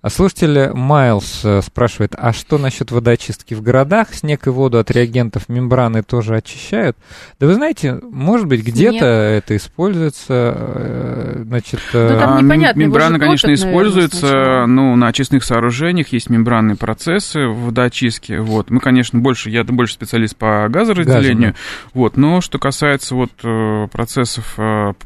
[0.02, 4.12] А слушатель Майлз э, спрашивает, а что насчет водоочистки в городах?
[4.12, 6.96] Снег и воду от реагентов мембраны тоже очищают?
[7.38, 11.78] Да вы знаете, может быть, где-то это используется, э, значит...
[11.92, 17.66] Ну, там а, мембраны, конечно, используются, наверное, ну, на очистных сооружениях есть мембранные процессы в
[17.66, 18.70] водоочистке, вот.
[18.70, 21.90] Мы, конечно, больше, я больше специалист по газоразделению, Газу, да.
[21.94, 24.58] вот, но что касается вот э, процессов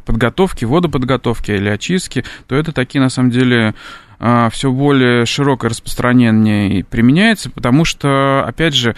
[0.06, 3.74] подготовки, водоподготовки или очистки, то это такие, на самом деле,
[4.18, 8.96] все более широкое распространение применяется, потому что, опять же,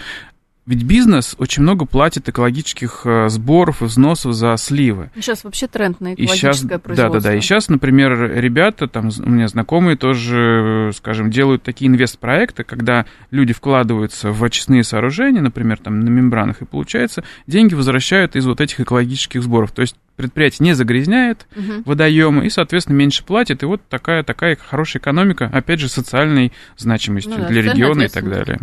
[0.69, 5.09] ведь бизнес очень много платит экологических э, сборов и взносов за сливы.
[5.15, 6.95] Сейчас вообще тренд на экологическое и сейчас, производство.
[6.95, 7.35] Да, да, да.
[7.35, 13.51] И сейчас, например, ребята, там у меня знакомые тоже, скажем, делают такие инвестпроекты, когда люди
[13.51, 18.79] вкладываются в очистные сооружения, например, там на мембранах, и получается, деньги возвращают из вот этих
[18.79, 19.71] экологических сборов.
[19.71, 21.81] То есть предприятие не загрязняет угу.
[21.85, 23.63] водоемы и, соответственно, меньше платит.
[23.63, 28.07] И вот такая, такая хорошая экономика, опять же, социальной значимостью ну, да, для региона и
[28.07, 28.59] так далее.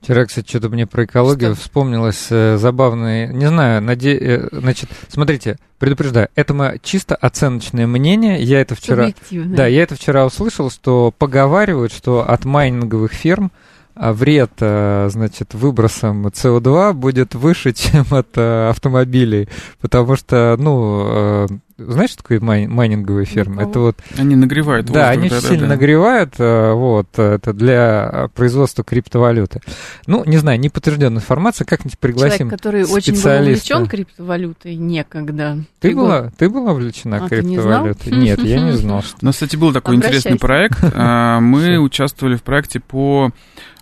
[0.00, 1.62] Вчера, кстати, что-то мне про экологию что?
[1.62, 3.26] вспомнилось э, забавное.
[3.28, 4.16] Не знаю, наде...
[4.16, 8.40] э, значит, смотрите, предупреждаю, это мое чисто оценочное мнение.
[8.40, 13.50] Я это вчера, да, я это вчера услышал, что поговаривают, что от майнинговых ферм
[14.00, 19.48] а вред, э, значит, выбросом СО2 будет выше, чем от э, автомобилей,
[19.80, 21.46] потому что, ну, э,
[21.78, 23.62] знаешь, что такое май- майнинговые фермы?
[23.62, 23.96] Это вот...
[24.16, 25.02] Они нагревают воздух.
[25.02, 25.66] Да, они да, сильно да.
[25.68, 29.60] нагревают, э, вот, это для производства криптовалюты.
[30.06, 35.58] Ну, не знаю, не подтвержденная информация, как-нибудь пригласим Человек, который очень был увлечен криптовалютой некогда.
[35.80, 38.12] Ты, была, ты была увлечена а, криптовалютой?
[38.12, 39.02] Не Нет, я не знал.
[39.02, 39.16] Что...
[39.22, 40.78] У нас, кстати, был такой интересный проект.
[41.00, 43.30] А, мы участвовали в проекте по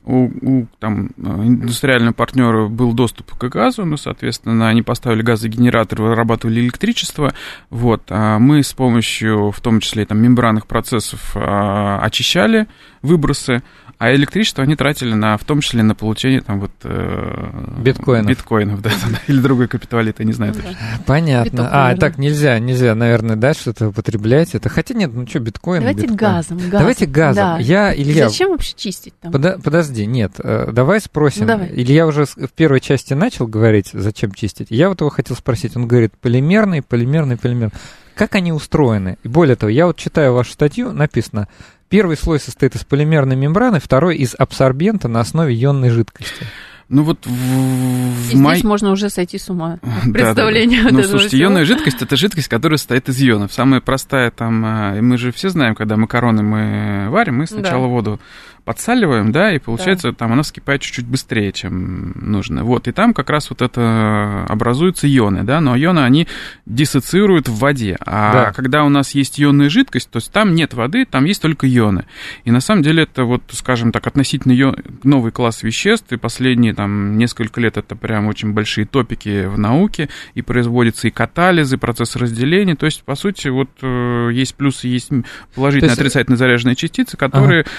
[0.07, 6.61] у, у там, индустриального партнера был доступ к газу, ну, соответственно, они поставили газогенератор, вырабатывали
[6.61, 7.35] электричество,
[7.71, 12.67] вот, а мы с помощью, в том числе, там, мембранных процессов а, очищали
[13.03, 13.63] выбросы,
[13.99, 16.71] а электричество они тратили на, в том числе на получение там вот...
[16.83, 18.29] Э, биткоинов.
[18.29, 18.91] Биткоинов, да,
[19.27, 20.55] или другой капиталит, я не знаю.
[20.55, 20.63] Ну,
[21.07, 21.51] Понятно.
[21.51, 22.01] Биток, а, наверное.
[22.01, 24.69] так нельзя, нельзя, наверное, да, что-то употреблять это.
[24.69, 26.17] Хотя нет, ну что, биткоин, Давайте биткоин.
[26.19, 26.79] газом, газом.
[26.79, 27.45] Давайте газом.
[27.45, 27.59] Да.
[27.59, 28.29] Я, Илья...
[28.29, 29.33] Зачем вообще чистить там?
[29.33, 31.43] Под, подожди, нет, э, давай спросим.
[31.43, 31.71] Ну, давай.
[31.73, 34.67] Илья уже в первой части начал говорить, зачем чистить.
[34.69, 35.75] Я вот его хотел спросить.
[35.75, 37.73] Он говорит, полимерный, полимерный, полимерный.
[38.15, 39.19] Как они устроены?
[39.25, 41.49] И более того, я вот читаю вашу статью, написано,
[41.89, 46.47] Первый слой состоит из полимерной мембраны, второй из абсорбента на основе ионной жидкости.
[46.89, 48.57] Ну вот в, в и май...
[48.57, 49.79] здесь можно уже сойти с ума.
[50.13, 50.85] Представление.
[50.85, 51.03] Да, да, да.
[51.03, 53.53] Ну, слушайте, ионная жидкость это жидкость, которая состоит из ионов.
[53.53, 57.89] Самая простая там, а, мы же все знаем, когда макароны мы варим, мы сначала да.
[57.89, 58.21] воду
[58.67, 60.17] подсаливаем, да, и получается, да.
[60.17, 62.65] там она вскипает чуть-чуть быстрее, чем нужно.
[62.65, 66.27] Вот, и там как раз вот это образуются ионы, да, но ионы, они
[66.67, 67.97] диссоциируют в воде.
[68.01, 68.53] А да.
[68.53, 72.07] когда у нас есть ионная жидкость, то есть там нет воды, там есть только ионы.
[72.45, 74.77] И на самом деле это вот, скажем так, относительно ион...
[75.05, 80.09] новый класс веществ, и последние там несколько лет это прям очень большие топики в науке,
[80.35, 85.13] и производятся и катализы, процессы разделения, то есть, по сути, вот э, есть плюсы, есть
[85.55, 86.01] положительные, есть...
[86.01, 87.71] отрицательно заряженные частицы, которые ага.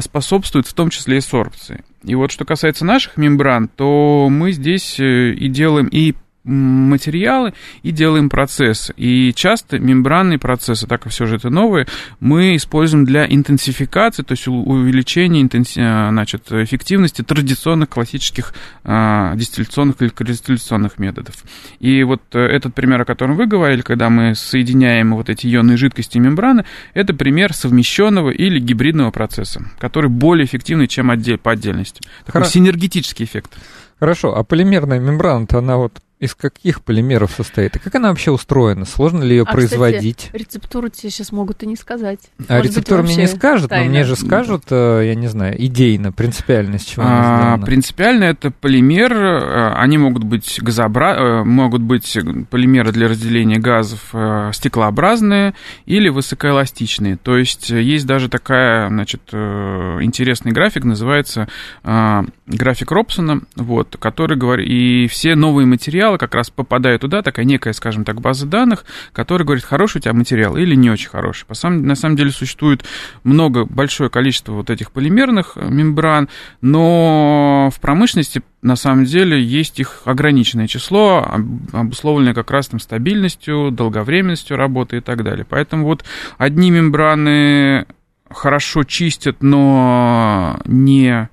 [0.00, 1.84] Способствуют в том числе и сорбции.
[2.06, 6.14] И вот что касается наших мембран, то мы здесь э, и делаем и
[6.46, 8.94] материалы и делаем процессы.
[8.96, 11.86] И часто мембранные процессы, так как все же это новые,
[12.20, 15.80] мы используем для интенсификации, то есть увеличения интенси...
[15.80, 21.34] значит, эффективности традиционных классических а, дистилляционных или кристалляционных методов.
[21.80, 25.76] И вот э, этот пример, о котором вы говорили, когда мы соединяем вот эти ионные
[25.76, 31.52] жидкости и мембраны, это пример совмещенного или гибридного процесса, который более эффективный, чем отдель, по
[31.52, 32.00] отдельности.
[32.24, 32.50] Такой Хор...
[32.50, 33.52] синергетический эффект.
[33.98, 37.76] Хорошо, а полимерная мембрана-то она вот из каких полимеров состоит?
[37.76, 38.86] И как она вообще устроена?
[38.86, 40.24] Сложно ли ее а, производить?
[40.26, 42.20] Кстати, рецептуру тебе сейчас могут и не сказать.
[42.48, 43.84] А рецептуру мне не скажут, тайна.
[43.84, 47.66] но мне же скажут, э, я не знаю, идейно, принципиально, с чего а, она сделана.
[47.66, 51.16] Принципиально это полимер, э, они могут быть газообра...
[51.16, 52.16] Э, могут быть
[52.48, 54.14] полимеры для разделения газов
[54.54, 55.54] стеклообразные
[55.84, 57.16] или высокоэластичные.
[57.16, 61.48] То есть есть даже такая, значит, интересный график, называется
[61.82, 67.44] график Робсона, вот, который говорит, и все новые материалы материала как раз попадает туда, такая
[67.44, 71.46] некая, скажем так, база данных, которая говорит, хороший у тебя материал или не очень хороший.
[71.46, 72.84] По самом, на самом деле существует
[73.24, 76.28] много, большое количество вот этих полимерных э, мембран,
[76.60, 81.26] но в промышленности на самом деле есть их ограниченное число,
[81.72, 85.44] обусловленное как раз там стабильностью, долговременностью работы и так далее.
[85.48, 86.04] Поэтому вот
[86.38, 87.86] одни мембраны
[88.30, 91.28] хорошо чистят, но не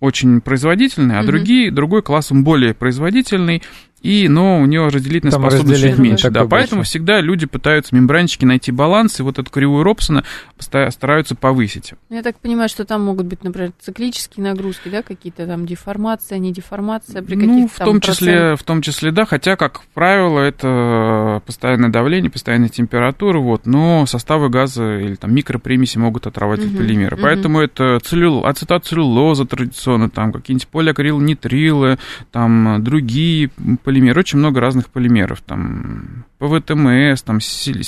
[0.00, 1.26] очень производительный, а mm-hmm.
[1.26, 3.62] другие, другой класс он более производительный,
[4.06, 6.30] и, но у него разделительная Там способность чуть меньше.
[6.30, 6.84] Да, поэтому большое.
[6.84, 10.22] всегда люди пытаются мембранчики найти баланс, и вот эту кривую Робсона
[10.58, 11.94] стараются повысить.
[12.08, 16.52] Я так понимаю, что там могут быть, например, циклические нагрузки, да, какие-то там деформация, не
[16.52, 21.42] деформация при каких-то Ну, в том числе, в том числе, да, хотя, как правило, это
[21.44, 27.16] постоянное давление, постоянная температура, вот, но составы газа или там микропримеси могут отравать угу, полимеры.
[27.16, 27.22] Угу.
[27.22, 31.98] Поэтому это целлюл, ацетат целлюлоза традиционно, там какие-нибудь полиакрилнитрилы,
[32.30, 33.50] там другие
[33.82, 37.38] полимеры полимер, очень много разных полимеров, там ПВТМС, там,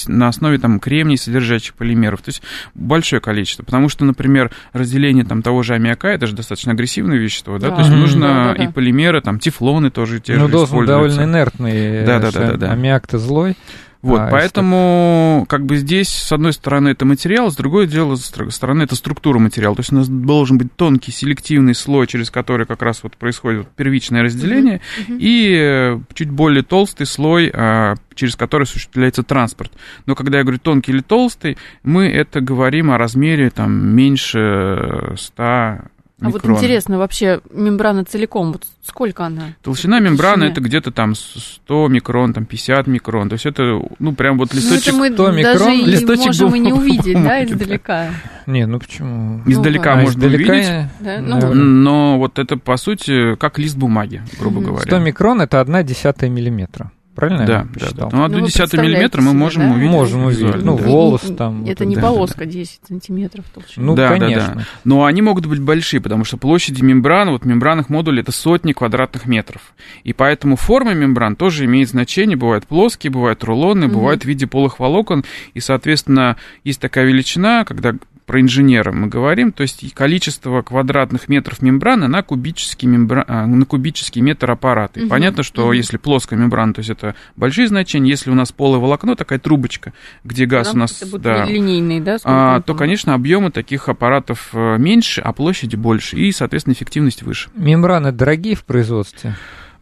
[0.06, 2.42] на основе там, кремний содержащих полимеров, то есть
[2.74, 7.58] большое количество, потому что, например, разделение там, того же аммиака, это же достаточно агрессивное вещество,
[7.58, 7.76] да, да.
[7.76, 8.64] то есть нужно да, да, да.
[8.64, 12.72] и полимеры, там, тефлоны тоже те ну, же довольно инертный, да, да, да, да, да.
[12.72, 13.54] аммиак-то злой.
[14.00, 18.32] Вот, а, поэтому, как бы здесь, с одной стороны, это материал, с другой дело, с
[18.50, 19.74] стороны, это структура материала.
[19.74, 23.66] То есть у нас должен быть тонкий селективный слой, через который как раз вот происходит
[23.76, 25.18] первичное разделение, uh-huh, uh-huh.
[25.18, 29.72] и э, чуть более толстый слой, а, через который осуществляется транспорт.
[30.06, 35.78] Но когда я говорю тонкий или толстый, мы это говорим о размере там меньше 100
[36.20, 39.54] а вот интересно, вообще мембрана целиком, вот сколько она?
[39.62, 43.28] Толщина мембраны это где-то там 100 микрон, там 50 микрон.
[43.28, 44.94] То есть это, ну, прям вот ну, листочек...
[44.94, 48.10] Ну, это мы 100 микрон, даже листочек можем и не увидеть, да, издалека.
[48.46, 49.42] Не, ну почему?
[49.46, 51.20] Издалека ну, можно издалека увидеть, да?
[51.20, 54.82] ну, но вот это, по сути, как лист бумаги, грубо говоря.
[54.82, 56.90] 100 микрон это одна десятая миллиметра.
[57.18, 58.10] Правильно да, я посчитал?
[58.10, 59.74] Да, Ну, одну десятую миллиметра мы можем да?
[59.74, 59.90] увидеть.
[59.90, 60.62] Можем увидеть.
[60.62, 61.64] Ну, волос там.
[61.64, 63.84] Это вот не полоска 10 сантиметров толщины.
[63.84, 64.46] Ну, да, конечно.
[64.46, 64.66] Да, да.
[64.84, 69.26] Но они могут быть большие, потому что площади мембран, вот мембранных модулей, это сотни квадратных
[69.26, 69.74] метров.
[70.04, 72.36] И поэтому форма мембран тоже имеет значение.
[72.36, 73.98] Бывают плоские, бывают рулонные, угу.
[73.98, 75.24] бывают в виде полых волокон.
[75.54, 77.94] И, соответственно, есть такая величина, когда
[78.28, 83.24] про инженера мы говорим, то есть количество квадратных метров мембраны на кубический, мембра...
[83.26, 85.00] А, на кубический метр аппарата.
[85.00, 85.08] Угу.
[85.08, 85.72] понятно, что угу.
[85.72, 89.94] если плоская мембрана, то есть это большие значения, если у нас полое волокно, такая трубочка,
[90.24, 91.02] где газ у нас...
[91.18, 92.18] да, линейный, да?
[92.24, 97.48] А, то, конечно, объемы таких аппаратов э, меньше, а площади больше, и, соответственно, эффективность выше.
[97.54, 99.36] Мембраны дорогие в производстве?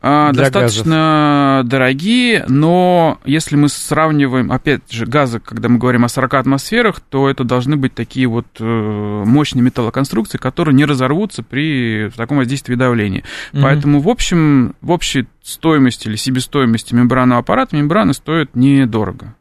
[0.08, 1.70] А, достаточно газов.
[1.70, 7.28] дорогие, но если мы сравниваем, опять же, газы, когда мы говорим о 40 атмосферах, то
[7.28, 8.64] это должны быть такие вот э,
[9.26, 13.24] мощные металлоконструкции, которые не разорвутся при таком воздействии давления.
[13.52, 13.62] Mm-hmm.
[13.62, 19.34] Поэтому, в общем, в общей стоимости или себестоимости мембранного аппарата мембраны стоят недорого.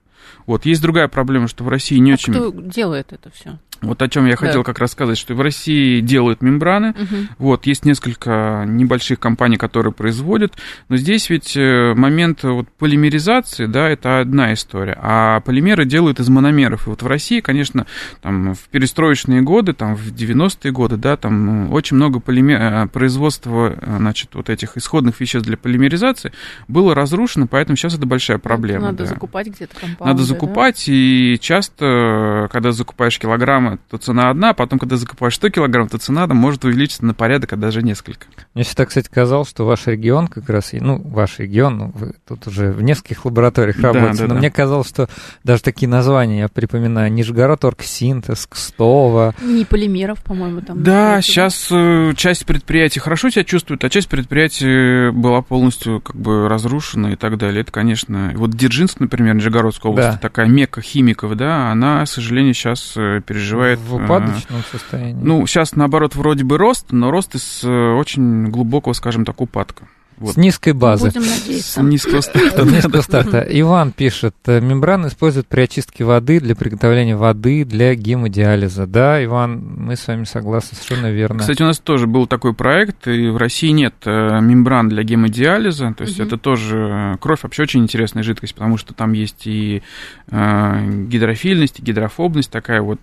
[0.48, 0.66] Вот.
[0.66, 2.34] Есть другая проблема, что в России не а очень...
[2.34, 3.60] кто делает это все?
[3.82, 4.64] Вот о чем я хотел да.
[4.64, 6.90] как раз сказать, что в России делают мембраны.
[6.90, 7.16] Угу.
[7.40, 10.54] Вот, есть несколько небольших компаний, которые производят.
[10.90, 14.98] Но здесь ведь э, момент вот полимеризации, да, это одна история.
[15.02, 16.88] А полимеры делают из мономеров.
[16.88, 17.86] И вот в России, конечно,
[18.22, 22.62] там в перестроечные годы, там в 90-е годы, да, там очень много полимер...
[22.62, 26.32] Э, производства, э, значит, вот этих исходных веществ для полимеризации
[26.68, 28.86] было разрушено, поэтому сейчас это большая проблема.
[28.88, 29.06] Надо да.
[29.06, 30.94] закупать где-то компаунды, Надо закупать, да?
[30.94, 35.98] и часто, когда закупаешь килограммы то цена одна, а потом, когда закупаешь 100 килограмм, то
[35.98, 38.28] цена там может увеличиться на порядок, а даже несколько.
[38.54, 42.48] Мне всегда, кстати, казалось, что ваш регион как раз, ну, ваш регион, ну, вы тут
[42.48, 44.40] уже в нескольких лабораториях да, работаете, да, но да.
[44.40, 45.10] мне казалось, что
[45.44, 49.34] даже такие названия, я припоминаю, Нижегород, Оргсинтез, Кстово.
[49.42, 50.84] Не полимеров, по-моему, там.
[50.84, 56.48] Да, сейчас э, часть предприятий хорошо себя чувствует, а часть предприятий была полностью как бы
[56.48, 57.62] разрушена и так далее.
[57.62, 60.18] Это, конечно, вот Дзержинск, например, Нижегородская область, да.
[60.18, 63.80] такая мекка химиков, да, она, к сожалению, сейчас э, переживает переживает...
[63.80, 65.22] В упадочном состоянии?
[65.22, 69.88] Ну, сейчас, наоборот, вроде бы рост, но рост из э, очень глубокого, скажем так, упадка.
[70.18, 70.36] Вот.
[70.36, 71.08] С низкой базы.
[71.08, 71.82] Будем надеяться.
[71.82, 72.66] С низкого старта.
[72.66, 73.46] С низкого старта.
[73.50, 78.88] Иван пишет, «Э, мембраны используют при очистке воды для приготовления воды для гемодиализа.
[78.88, 81.40] Да, Иван, мы с вами согласны, совершенно верно.
[81.40, 85.94] Кстати, у нас тоже был такой проект, и в России нет э, мембран для гемодиализа,
[85.98, 86.28] то есть угу.
[86.28, 89.84] это тоже кровь вообще очень интересная жидкость, потому что там есть и
[90.30, 93.00] э, гидрофильность, и гидрофобность, такая вот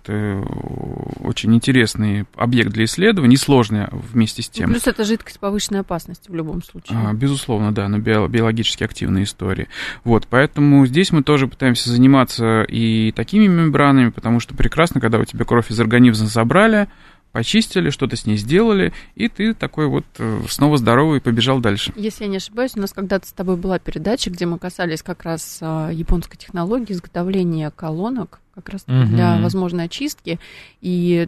[1.19, 4.69] очень интересный объект для исследований, сложный вместе с тем.
[4.69, 7.02] Ну, плюс это жидкость повышенной опасности в любом случае.
[7.09, 9.67] А, безусловно, да, но биологически активные истории.
[10.03, 15.25] Вот, поэтому здесь мы тоже пытаемся заниматься и такими мембранами, потому что прекрасно, когда у
[15.25, 16.87] тебя кровь из организма забрали,
[17.33, 21.91] почистили, что-то с ней сделали, и ты такой вот э, снова здоровый побежал дальше.
[21.95, 25.23] Если я не ошибаюсь, у нас когда-то с тобой была передача, где мы касались как
[25.23, 29.07] раз а, японской технологии изготовления колонок как раз угу.
[29.07, 30.39] для возможной очистки,
[30.79, 31.27] и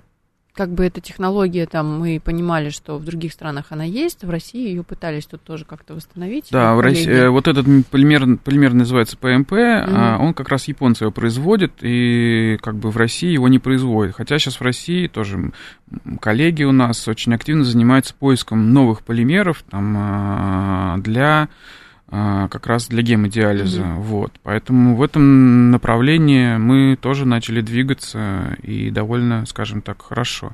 [0.56, 4.70] как бы эта технология, там, мы понимали, что в других странах она есть, в России
[4.70, 6.48] ее пытались тут тоже как-то восстановить.
[6.52, 9.94] Да, в России, э, вот этот полимер, полимер называется ПМП, mm-hmm.
[9.94, 14.16] а он как раз японцы его производят, и как бы в России его не производят.
[14.16, 15.52] Хотя сейчас в России тоже
[16.22, 21.50] коллеги у нас очень активно занимаются поиском новых полимеров там, а, для
[22.10, 23.82] как раз для гемодиализа.
[23.82, 24.00] Mm-hmm.
[24.02, 24.32] Вот.
[24.44, 30.52] Поэтому в этом направлении мы тоже начали двигаться и довольно, скажем так, хорошо.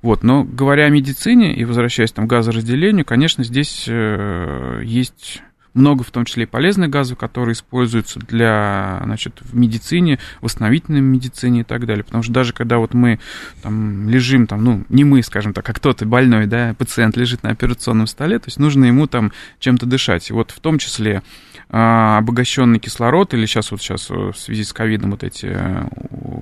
[0.00, 0.22] Вот.
[0.22, 5.42] Но говоря о медицине и возвращаясь там, к газоразделению, конечно, здесь э, есть
[5.74, 11.60] много, в том числе и полезных газов, которые используются для, значит, в медицине, восстановительной медицине
[11.60, 12.04] и так далее.
[12.04, 13.20] Потому что даже когда вот мы
[13.62, 17.50] там лежим, там, ну, не мы, скажем так, а кто-то больной, да, пациент лежит на
[17.50, 20.28] операционном столе, то есть нужно ему там чем-то дышать.
[20.30, 21.22] И вот в том числе
[21.70, 25.56] а, обогащенный кислород, или сейчас вот сейчас в связи с ковидом вот эти,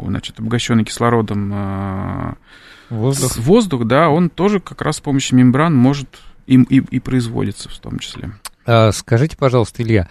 [0.07, 2.35] значит, обогащенный кислородом а,
[2.89, 3.37] воздух.
[3.39, 6.09] воздух, да, он тоже как раз с помощью мембран может
[6.47, 8.33] им и, и производится в том числе.
[8.67, 10.09] А, скажите, пожалуйста, Илья,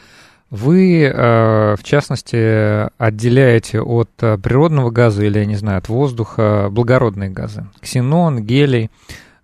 [0.49, 6.69] вы, а, в частности, отделяете от а, природного газа или, я не знаю, от воздуха
[6.71, 8.89] благородные газы, ксенон, гелий.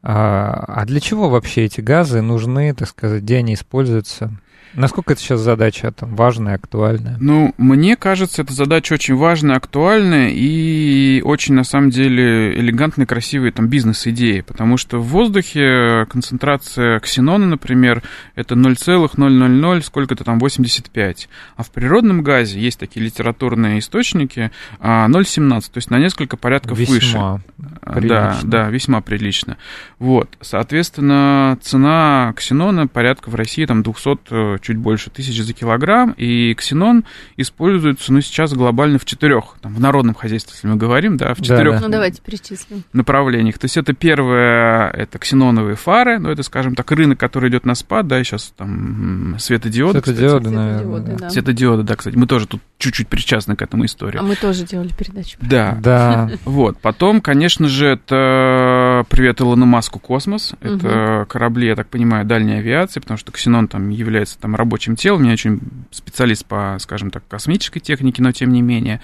[0.07, 4.39] А для чего вообще эти газы нужны, так сказать, где они используются?
[4.75, 7.17] Насколько это сейчас задача там, важная, актуальная?
[7.19, 13.51] Ну, мне кажется, эта задача очень важная, актуальная и очень, на самом деле, элегантная, красивая
[13.51, 18.03] там бизнес-идея, потому что в воздухе концентрация ксенона, например,
[18.35, 25.61] это 0,000 сколько-то там 85, а в природном газе есть такие литературные источники 0,17, а,
[25.61, 27.41] то есть на несколько порядков весьма выше.
[27.81, 28.09] Прилично.
[28.09, 29.57] Да, да, весьма прилично.
[29.99, 36.53] Вот, соответственно, цена ксенона порядка в России там 200 чуть больше тысячи за килограмм, и
[36.55, 37.05] ксенон
[37.37, 41.41] используется, ну, сейчас глобально в четырех, там, в народном хозяйстве, если мы говорим, да, в
[41.41, 41.85] четырех да, да.
[41.85, 42.83] ну, давайте перечислим.
[42.93, 43.59] направлениях.
[43.59, 47.75] То есть это первое, это ксеноновые фары, ну, это, скажем так, рынок, который идет на
[47.75, 50.55] спад, да, и сейчас там светодиоды, Светодиоды, кстати.
[50.55, 50.79] наверное.
[50.79, 51.29] Светодиоды, да.
[51.29, 54.17] Светодиоды, да, кстати, мы тоже тут чуть-чуть причастны к этому истории.
[54.17, 55.37] А мы тоже делали передачу.
[55.41, 55.77] Да.
[55.81, 56.29] Да.
[56.45, 62.59] Вот, потом, конечно же, это привет Илону Маску «Космос», это корабли, я так понимаю, дальней
[62.59, 65.23] авиации, потому что ксенон там является там рабочим телом.
[65.23, 65.59] Я очень
[65.91, 69.01] специалист по, скажем так, космической технике, но тем не менее.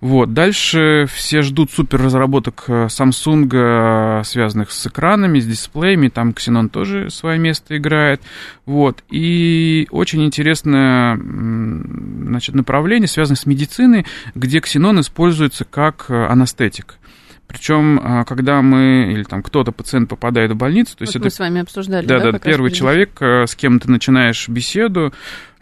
[0.00, 0.32] Вот.
[0.32, 6.08] Дальше все ждут супер разработок э, Samsung, э, связанных с экранами, с дисплеями.
[6.08, 8.22] Там Xenon тоже свое место играет.
[8.64, 9.02] Вот.
[9.10, 16.98] И очень интересное значит, направление, связанное с медициной, где Xenon используется как э, анестетик.
[17.46, 21.26] Причем, а, когда мы или там кто-то пациент попадает в больницу, то есть вот это
[21.26, 25.12] мы с вами обсуждали, да, да, да первый человек, э, с кем ты начинаешь беседу,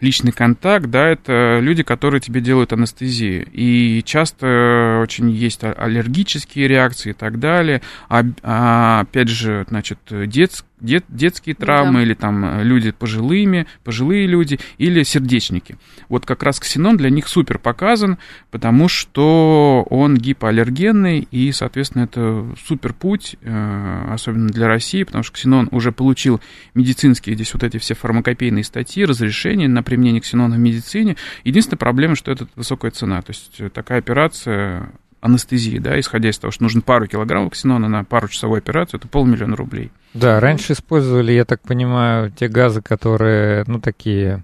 [0.05, 3.47] личный контакт, да, это люди, которые тебе делают анестезию.
[3.51, 7.81] И часто очень есть аллергические реакции и так далее.
[8.07, 12.01] А, а опять же, значит, детские дет, детские травмы, да.
[12.03, 15.77] или там э, люди пожилыми, пожилые люди, или сердечники.
[16.09, 18.17] Вот как раз ксенон для них супер показан,
[18.51, 25.33] потому что он гипоаллергенный, и, соответственно, это супер путь, э, особенно для России, потому что
[25.33, 26.41] ксенон уже получил
[26.73, 31.15] медицинские здесь вот эти все фармакопейные статьи, разрешения на применение ксенона в медицине.
[31.43, 33.21] Единственная проблема, что это высокая цена.
[33.21, 34.91] То есть э, такая операция
[35.21, 39.07] анестезии, да, исходя из того, что нужно пару килограммов ксенона на пару часовую операцию, это
[39.07, 39.91] полмиллиона рублей.
[40.13, 44.43] Да, раньше использовали, я так понимаю, те газы, которые, ну, такие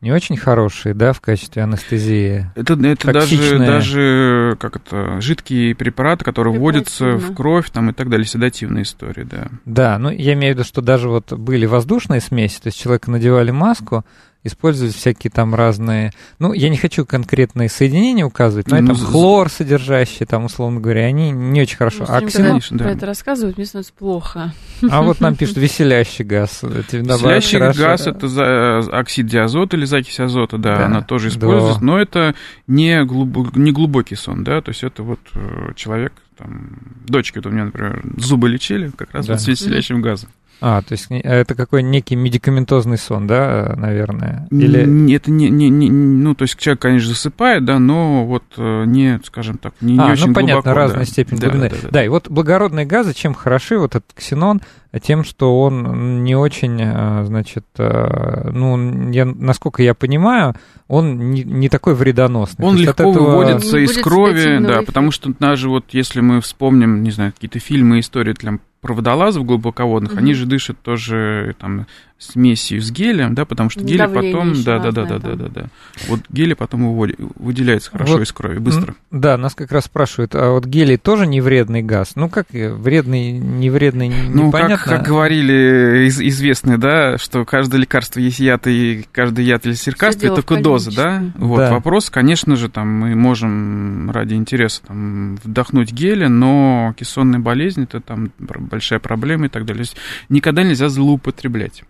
[0.00, 2.50] не очень хорошие, да, в качестве анестезии.
[2.54, 8.08] Это, это даже, даже как это, жидкие препараты, которые вводятся в кровь там, и так
[8.08, 9.48] далее, седативная история, да.
[9.66, 13.10] Да, ну я имею в виду, что даже вот были воздушные смеси, то есть человека
[13.10, 14.04] надевали маску,
[14.42, 16.12] используют всякие там разные...
[16.38, 20.80] Ну, я не хочу конкретные соединения указывать, но ну, это там хлор содержащие, там, условно
[20.80, 22.06] говоря, они не очень хорошо.
[22.08, 22.60] Ну, а ксенон...
[22.70, 22.90] да.
[22.90, 24.54] это рассказывают, мне становится плохо.
[24.88, 26.62] А вот нам пишут веселящий газ.
[26.62, 31.86] Веселящий газ— это за, оксид диазота или закись азота, да, да она тоже используется, да.
[31.86, 32.34] но это
[32.66, 37.46] не, глубок, не глубокий сон, да, то есть это вот э, человек, там, дочки, вот
[37.46, 39.34] у меня, например, зубы лечили как раз да.
[39.34, 40.30] вот с веселящим газом.
[40.60, 44.46] А, то есть это какой некий медикаментозный сон, да, наверное?
[44.50, 45.14] Или...
[45.14, 49.20] Это не, не, не, ну, то есть человек, конечно, засыпает, да, но вот э, не,
[49.24, 51.06] скажем так, не, а, не очень ну, понятно, глубоко, разная да.
[51.06, 51.70] степень да, глубины.
[51.70, 51.88] Да, да, да.
[51.90, 54.60] да, и вот благородные газы, чем хороши вот этот ксенон,
[55.02, 60.54] тем, что он не очень, э, значит, э, ну, я, насколько я понимаю,
[60.88, 62.66] он не, не такой вредоносный.
[62.66, 63.30] Он легко этого...
[63.30, 68.00] выводится из крови, да, потому что даже вот если мы вспомним, не знаю, какие-то фильмы,
[68.00, 70.18] истории для про водолазов глубоководных, угу.
[70.18, 71.86] они же дышат тоже там
[72.20, 75.66] смесью с гелем, да, потому что гели потом, да, да, да, да, да, да, да,
[76.06, 78.94] вот гели потом выводит, выделяется хорошо вот, из крови, быстро.
[79.10, 82.12] Да, нас как раз спрашивают, а вот гелий тоже не вредный газ?
[82.16, 84.42] Ну как вредный, не вредный, непонятно.
[84.42, 89.64] Ну как, как говорили из, известные, да, что каждое лекарство есть яд и каждый яд
[89.64, 91.24] или лекарство это только доза, да?
[91.36, 91.70] Вот да.
[91.70, 98.00] вопрос, конечно же, там мы можем ради интереса там вдохнуть гели, но кессонная болезнь это
[98.02, 99.84] там большая проблема и так далее.
[99.84, 99.96] То есть
[100.28, 101.82] никогда нельзя злоупотреблять.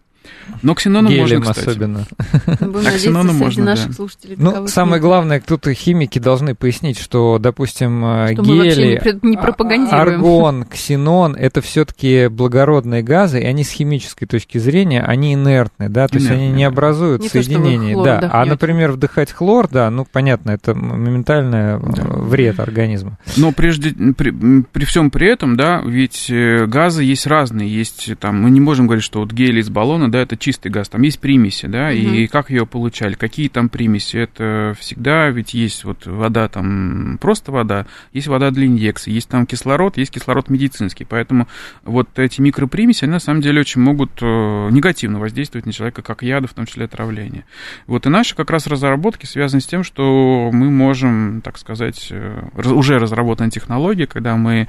[0.63, 1.69] Но ксеноном Гелем можно, кстати.
[1.69, 2.07] особенно.
[2.45, 3.93] а ксеноном можно, наших да.
[3.93, 5.03] слушателей Ну, самое нет.
[5.03, 11.35] главное, тут химики должны пояснить, что, допустим, э, что гели, не, не а, аргон, ксенон—
[11.39, 16.31] это все-таки благородные газы, и они с химической точки зрения, они инертны, да, то есть
[16.31, 17.95] они не образуют не соединений.
[17.95, 18.31] То, да.
[18.33, 22.03] А, например, вдыхать хлор, да, ну, понятно, это моментальный э, да.
[22.05, 23.19] вред организма.
[23.37, 24.33] Но прежде, при,
[24.63, 28.87] при всем при этом, да, ведь э, газы есть разные, есть там, мы не можем
[28.87, 31.97] говорить, что вот гель из баллона, да, это чистый газ, там есть примеси, да, угу.
[31.97, 37.51] и как ее получали, какие там примеси, это всегда, ведь есть вот вода там, просто
[37.51, 41.49] вода, есть вода для инъекций, есть там кислород, есть кислород медицинский, поэтому
[41.83, 44.25] вот эти микропримеси, они на самом деле очень могут э,
[44.71, 47.45] негативно воздействовать на человека, как яды, в том числе отравление.
[47.87, 52.43] Вот и наши как раз разработки связаны с тем, что мы можем, так сказать, э,
[52.55, 54.69] уже разработаны технологии, когда мы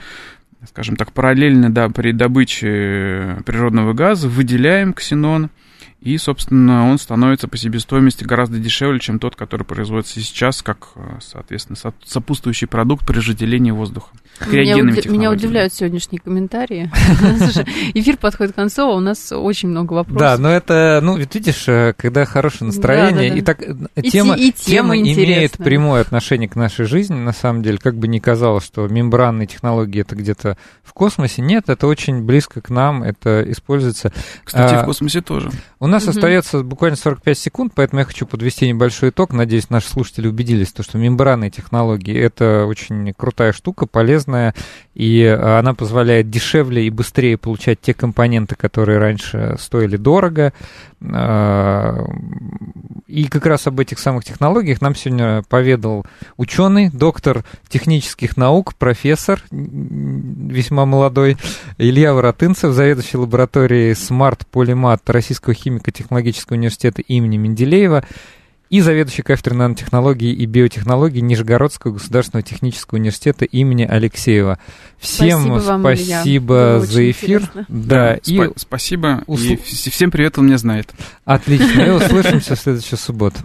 [0.68, 5.50] скажем так, параллельно да, при добыче природного газа выделяем ксенон,
[6.02, 11.20] и, собственно, он становится по себестоимости гораздо дешевле, чем тот, который производится сейчас, как, э,
[11.22, 14.10] соответственно, сопутствующий продукт при разделении воздуха.
[14.48, 15.06] Меня, уд...
[15.06, 16.92] меня удивляют сегодняшние комментарии.
[17.94, 20.20] Эфир подходит к концу, а у нас очень много вопросов.
[20.20, 25.52] Да, но это, ну, видишь, э, когда хорошее настроение, и так э, тема, тема имеет
[25.58, 30.02] прямое отношение к нашей жизни, на самом деле, как бы ни казалось, что мембранные технологии
[30.02, 34.12] это где-то в космосе, нет, это очень близко к нам, это используется.
[34.44, 35.52] Кстати, в космосе тоже.
[35.80, 36.12] У нас угу.
[36.12, 39.34] остается буквально 45 секунд, поэтому я хочу подвести небольшой итог.
[39.34, 44.56] Надеюсь, наши слушатели убедились, что мембранные технологии это очень крутая штука, полезная,
[44.94, 50.54] и она позволяет дешевле и быстрее получать те компоненты, которые раньше стоили дорого.
[51.04, 52.06] А,
[53.08, 56.06] и как раз об этих самых технологиях нам сегодня поведал
[56.38, 61.38] ученый, доктор технических наук, профессор, весьма молодой,
[61.78, 68.04] Илья Воротынцев, заведующий лабораторией Smart Polymat Российского химико-технологического университета имени Менделеева
[68.70, 74.60] и заведующий кафедрой нанотехнологии и биотехнологии Нижегородского государственного технического университета имени Алексеева.
[74.98, 77.42] Всем спасибо, вам, спасибо за эфир.
[77.42, 77.66] Интересно.
[77.68, 79.24] Да, и спасибо.
[79.28, 79.44] Усл...
[79.44, 80.94] И всем привет, он меня знает.
[81.26, 81.82] Отлично.
[81.86, 83.40] И услышимся в следующую субботу.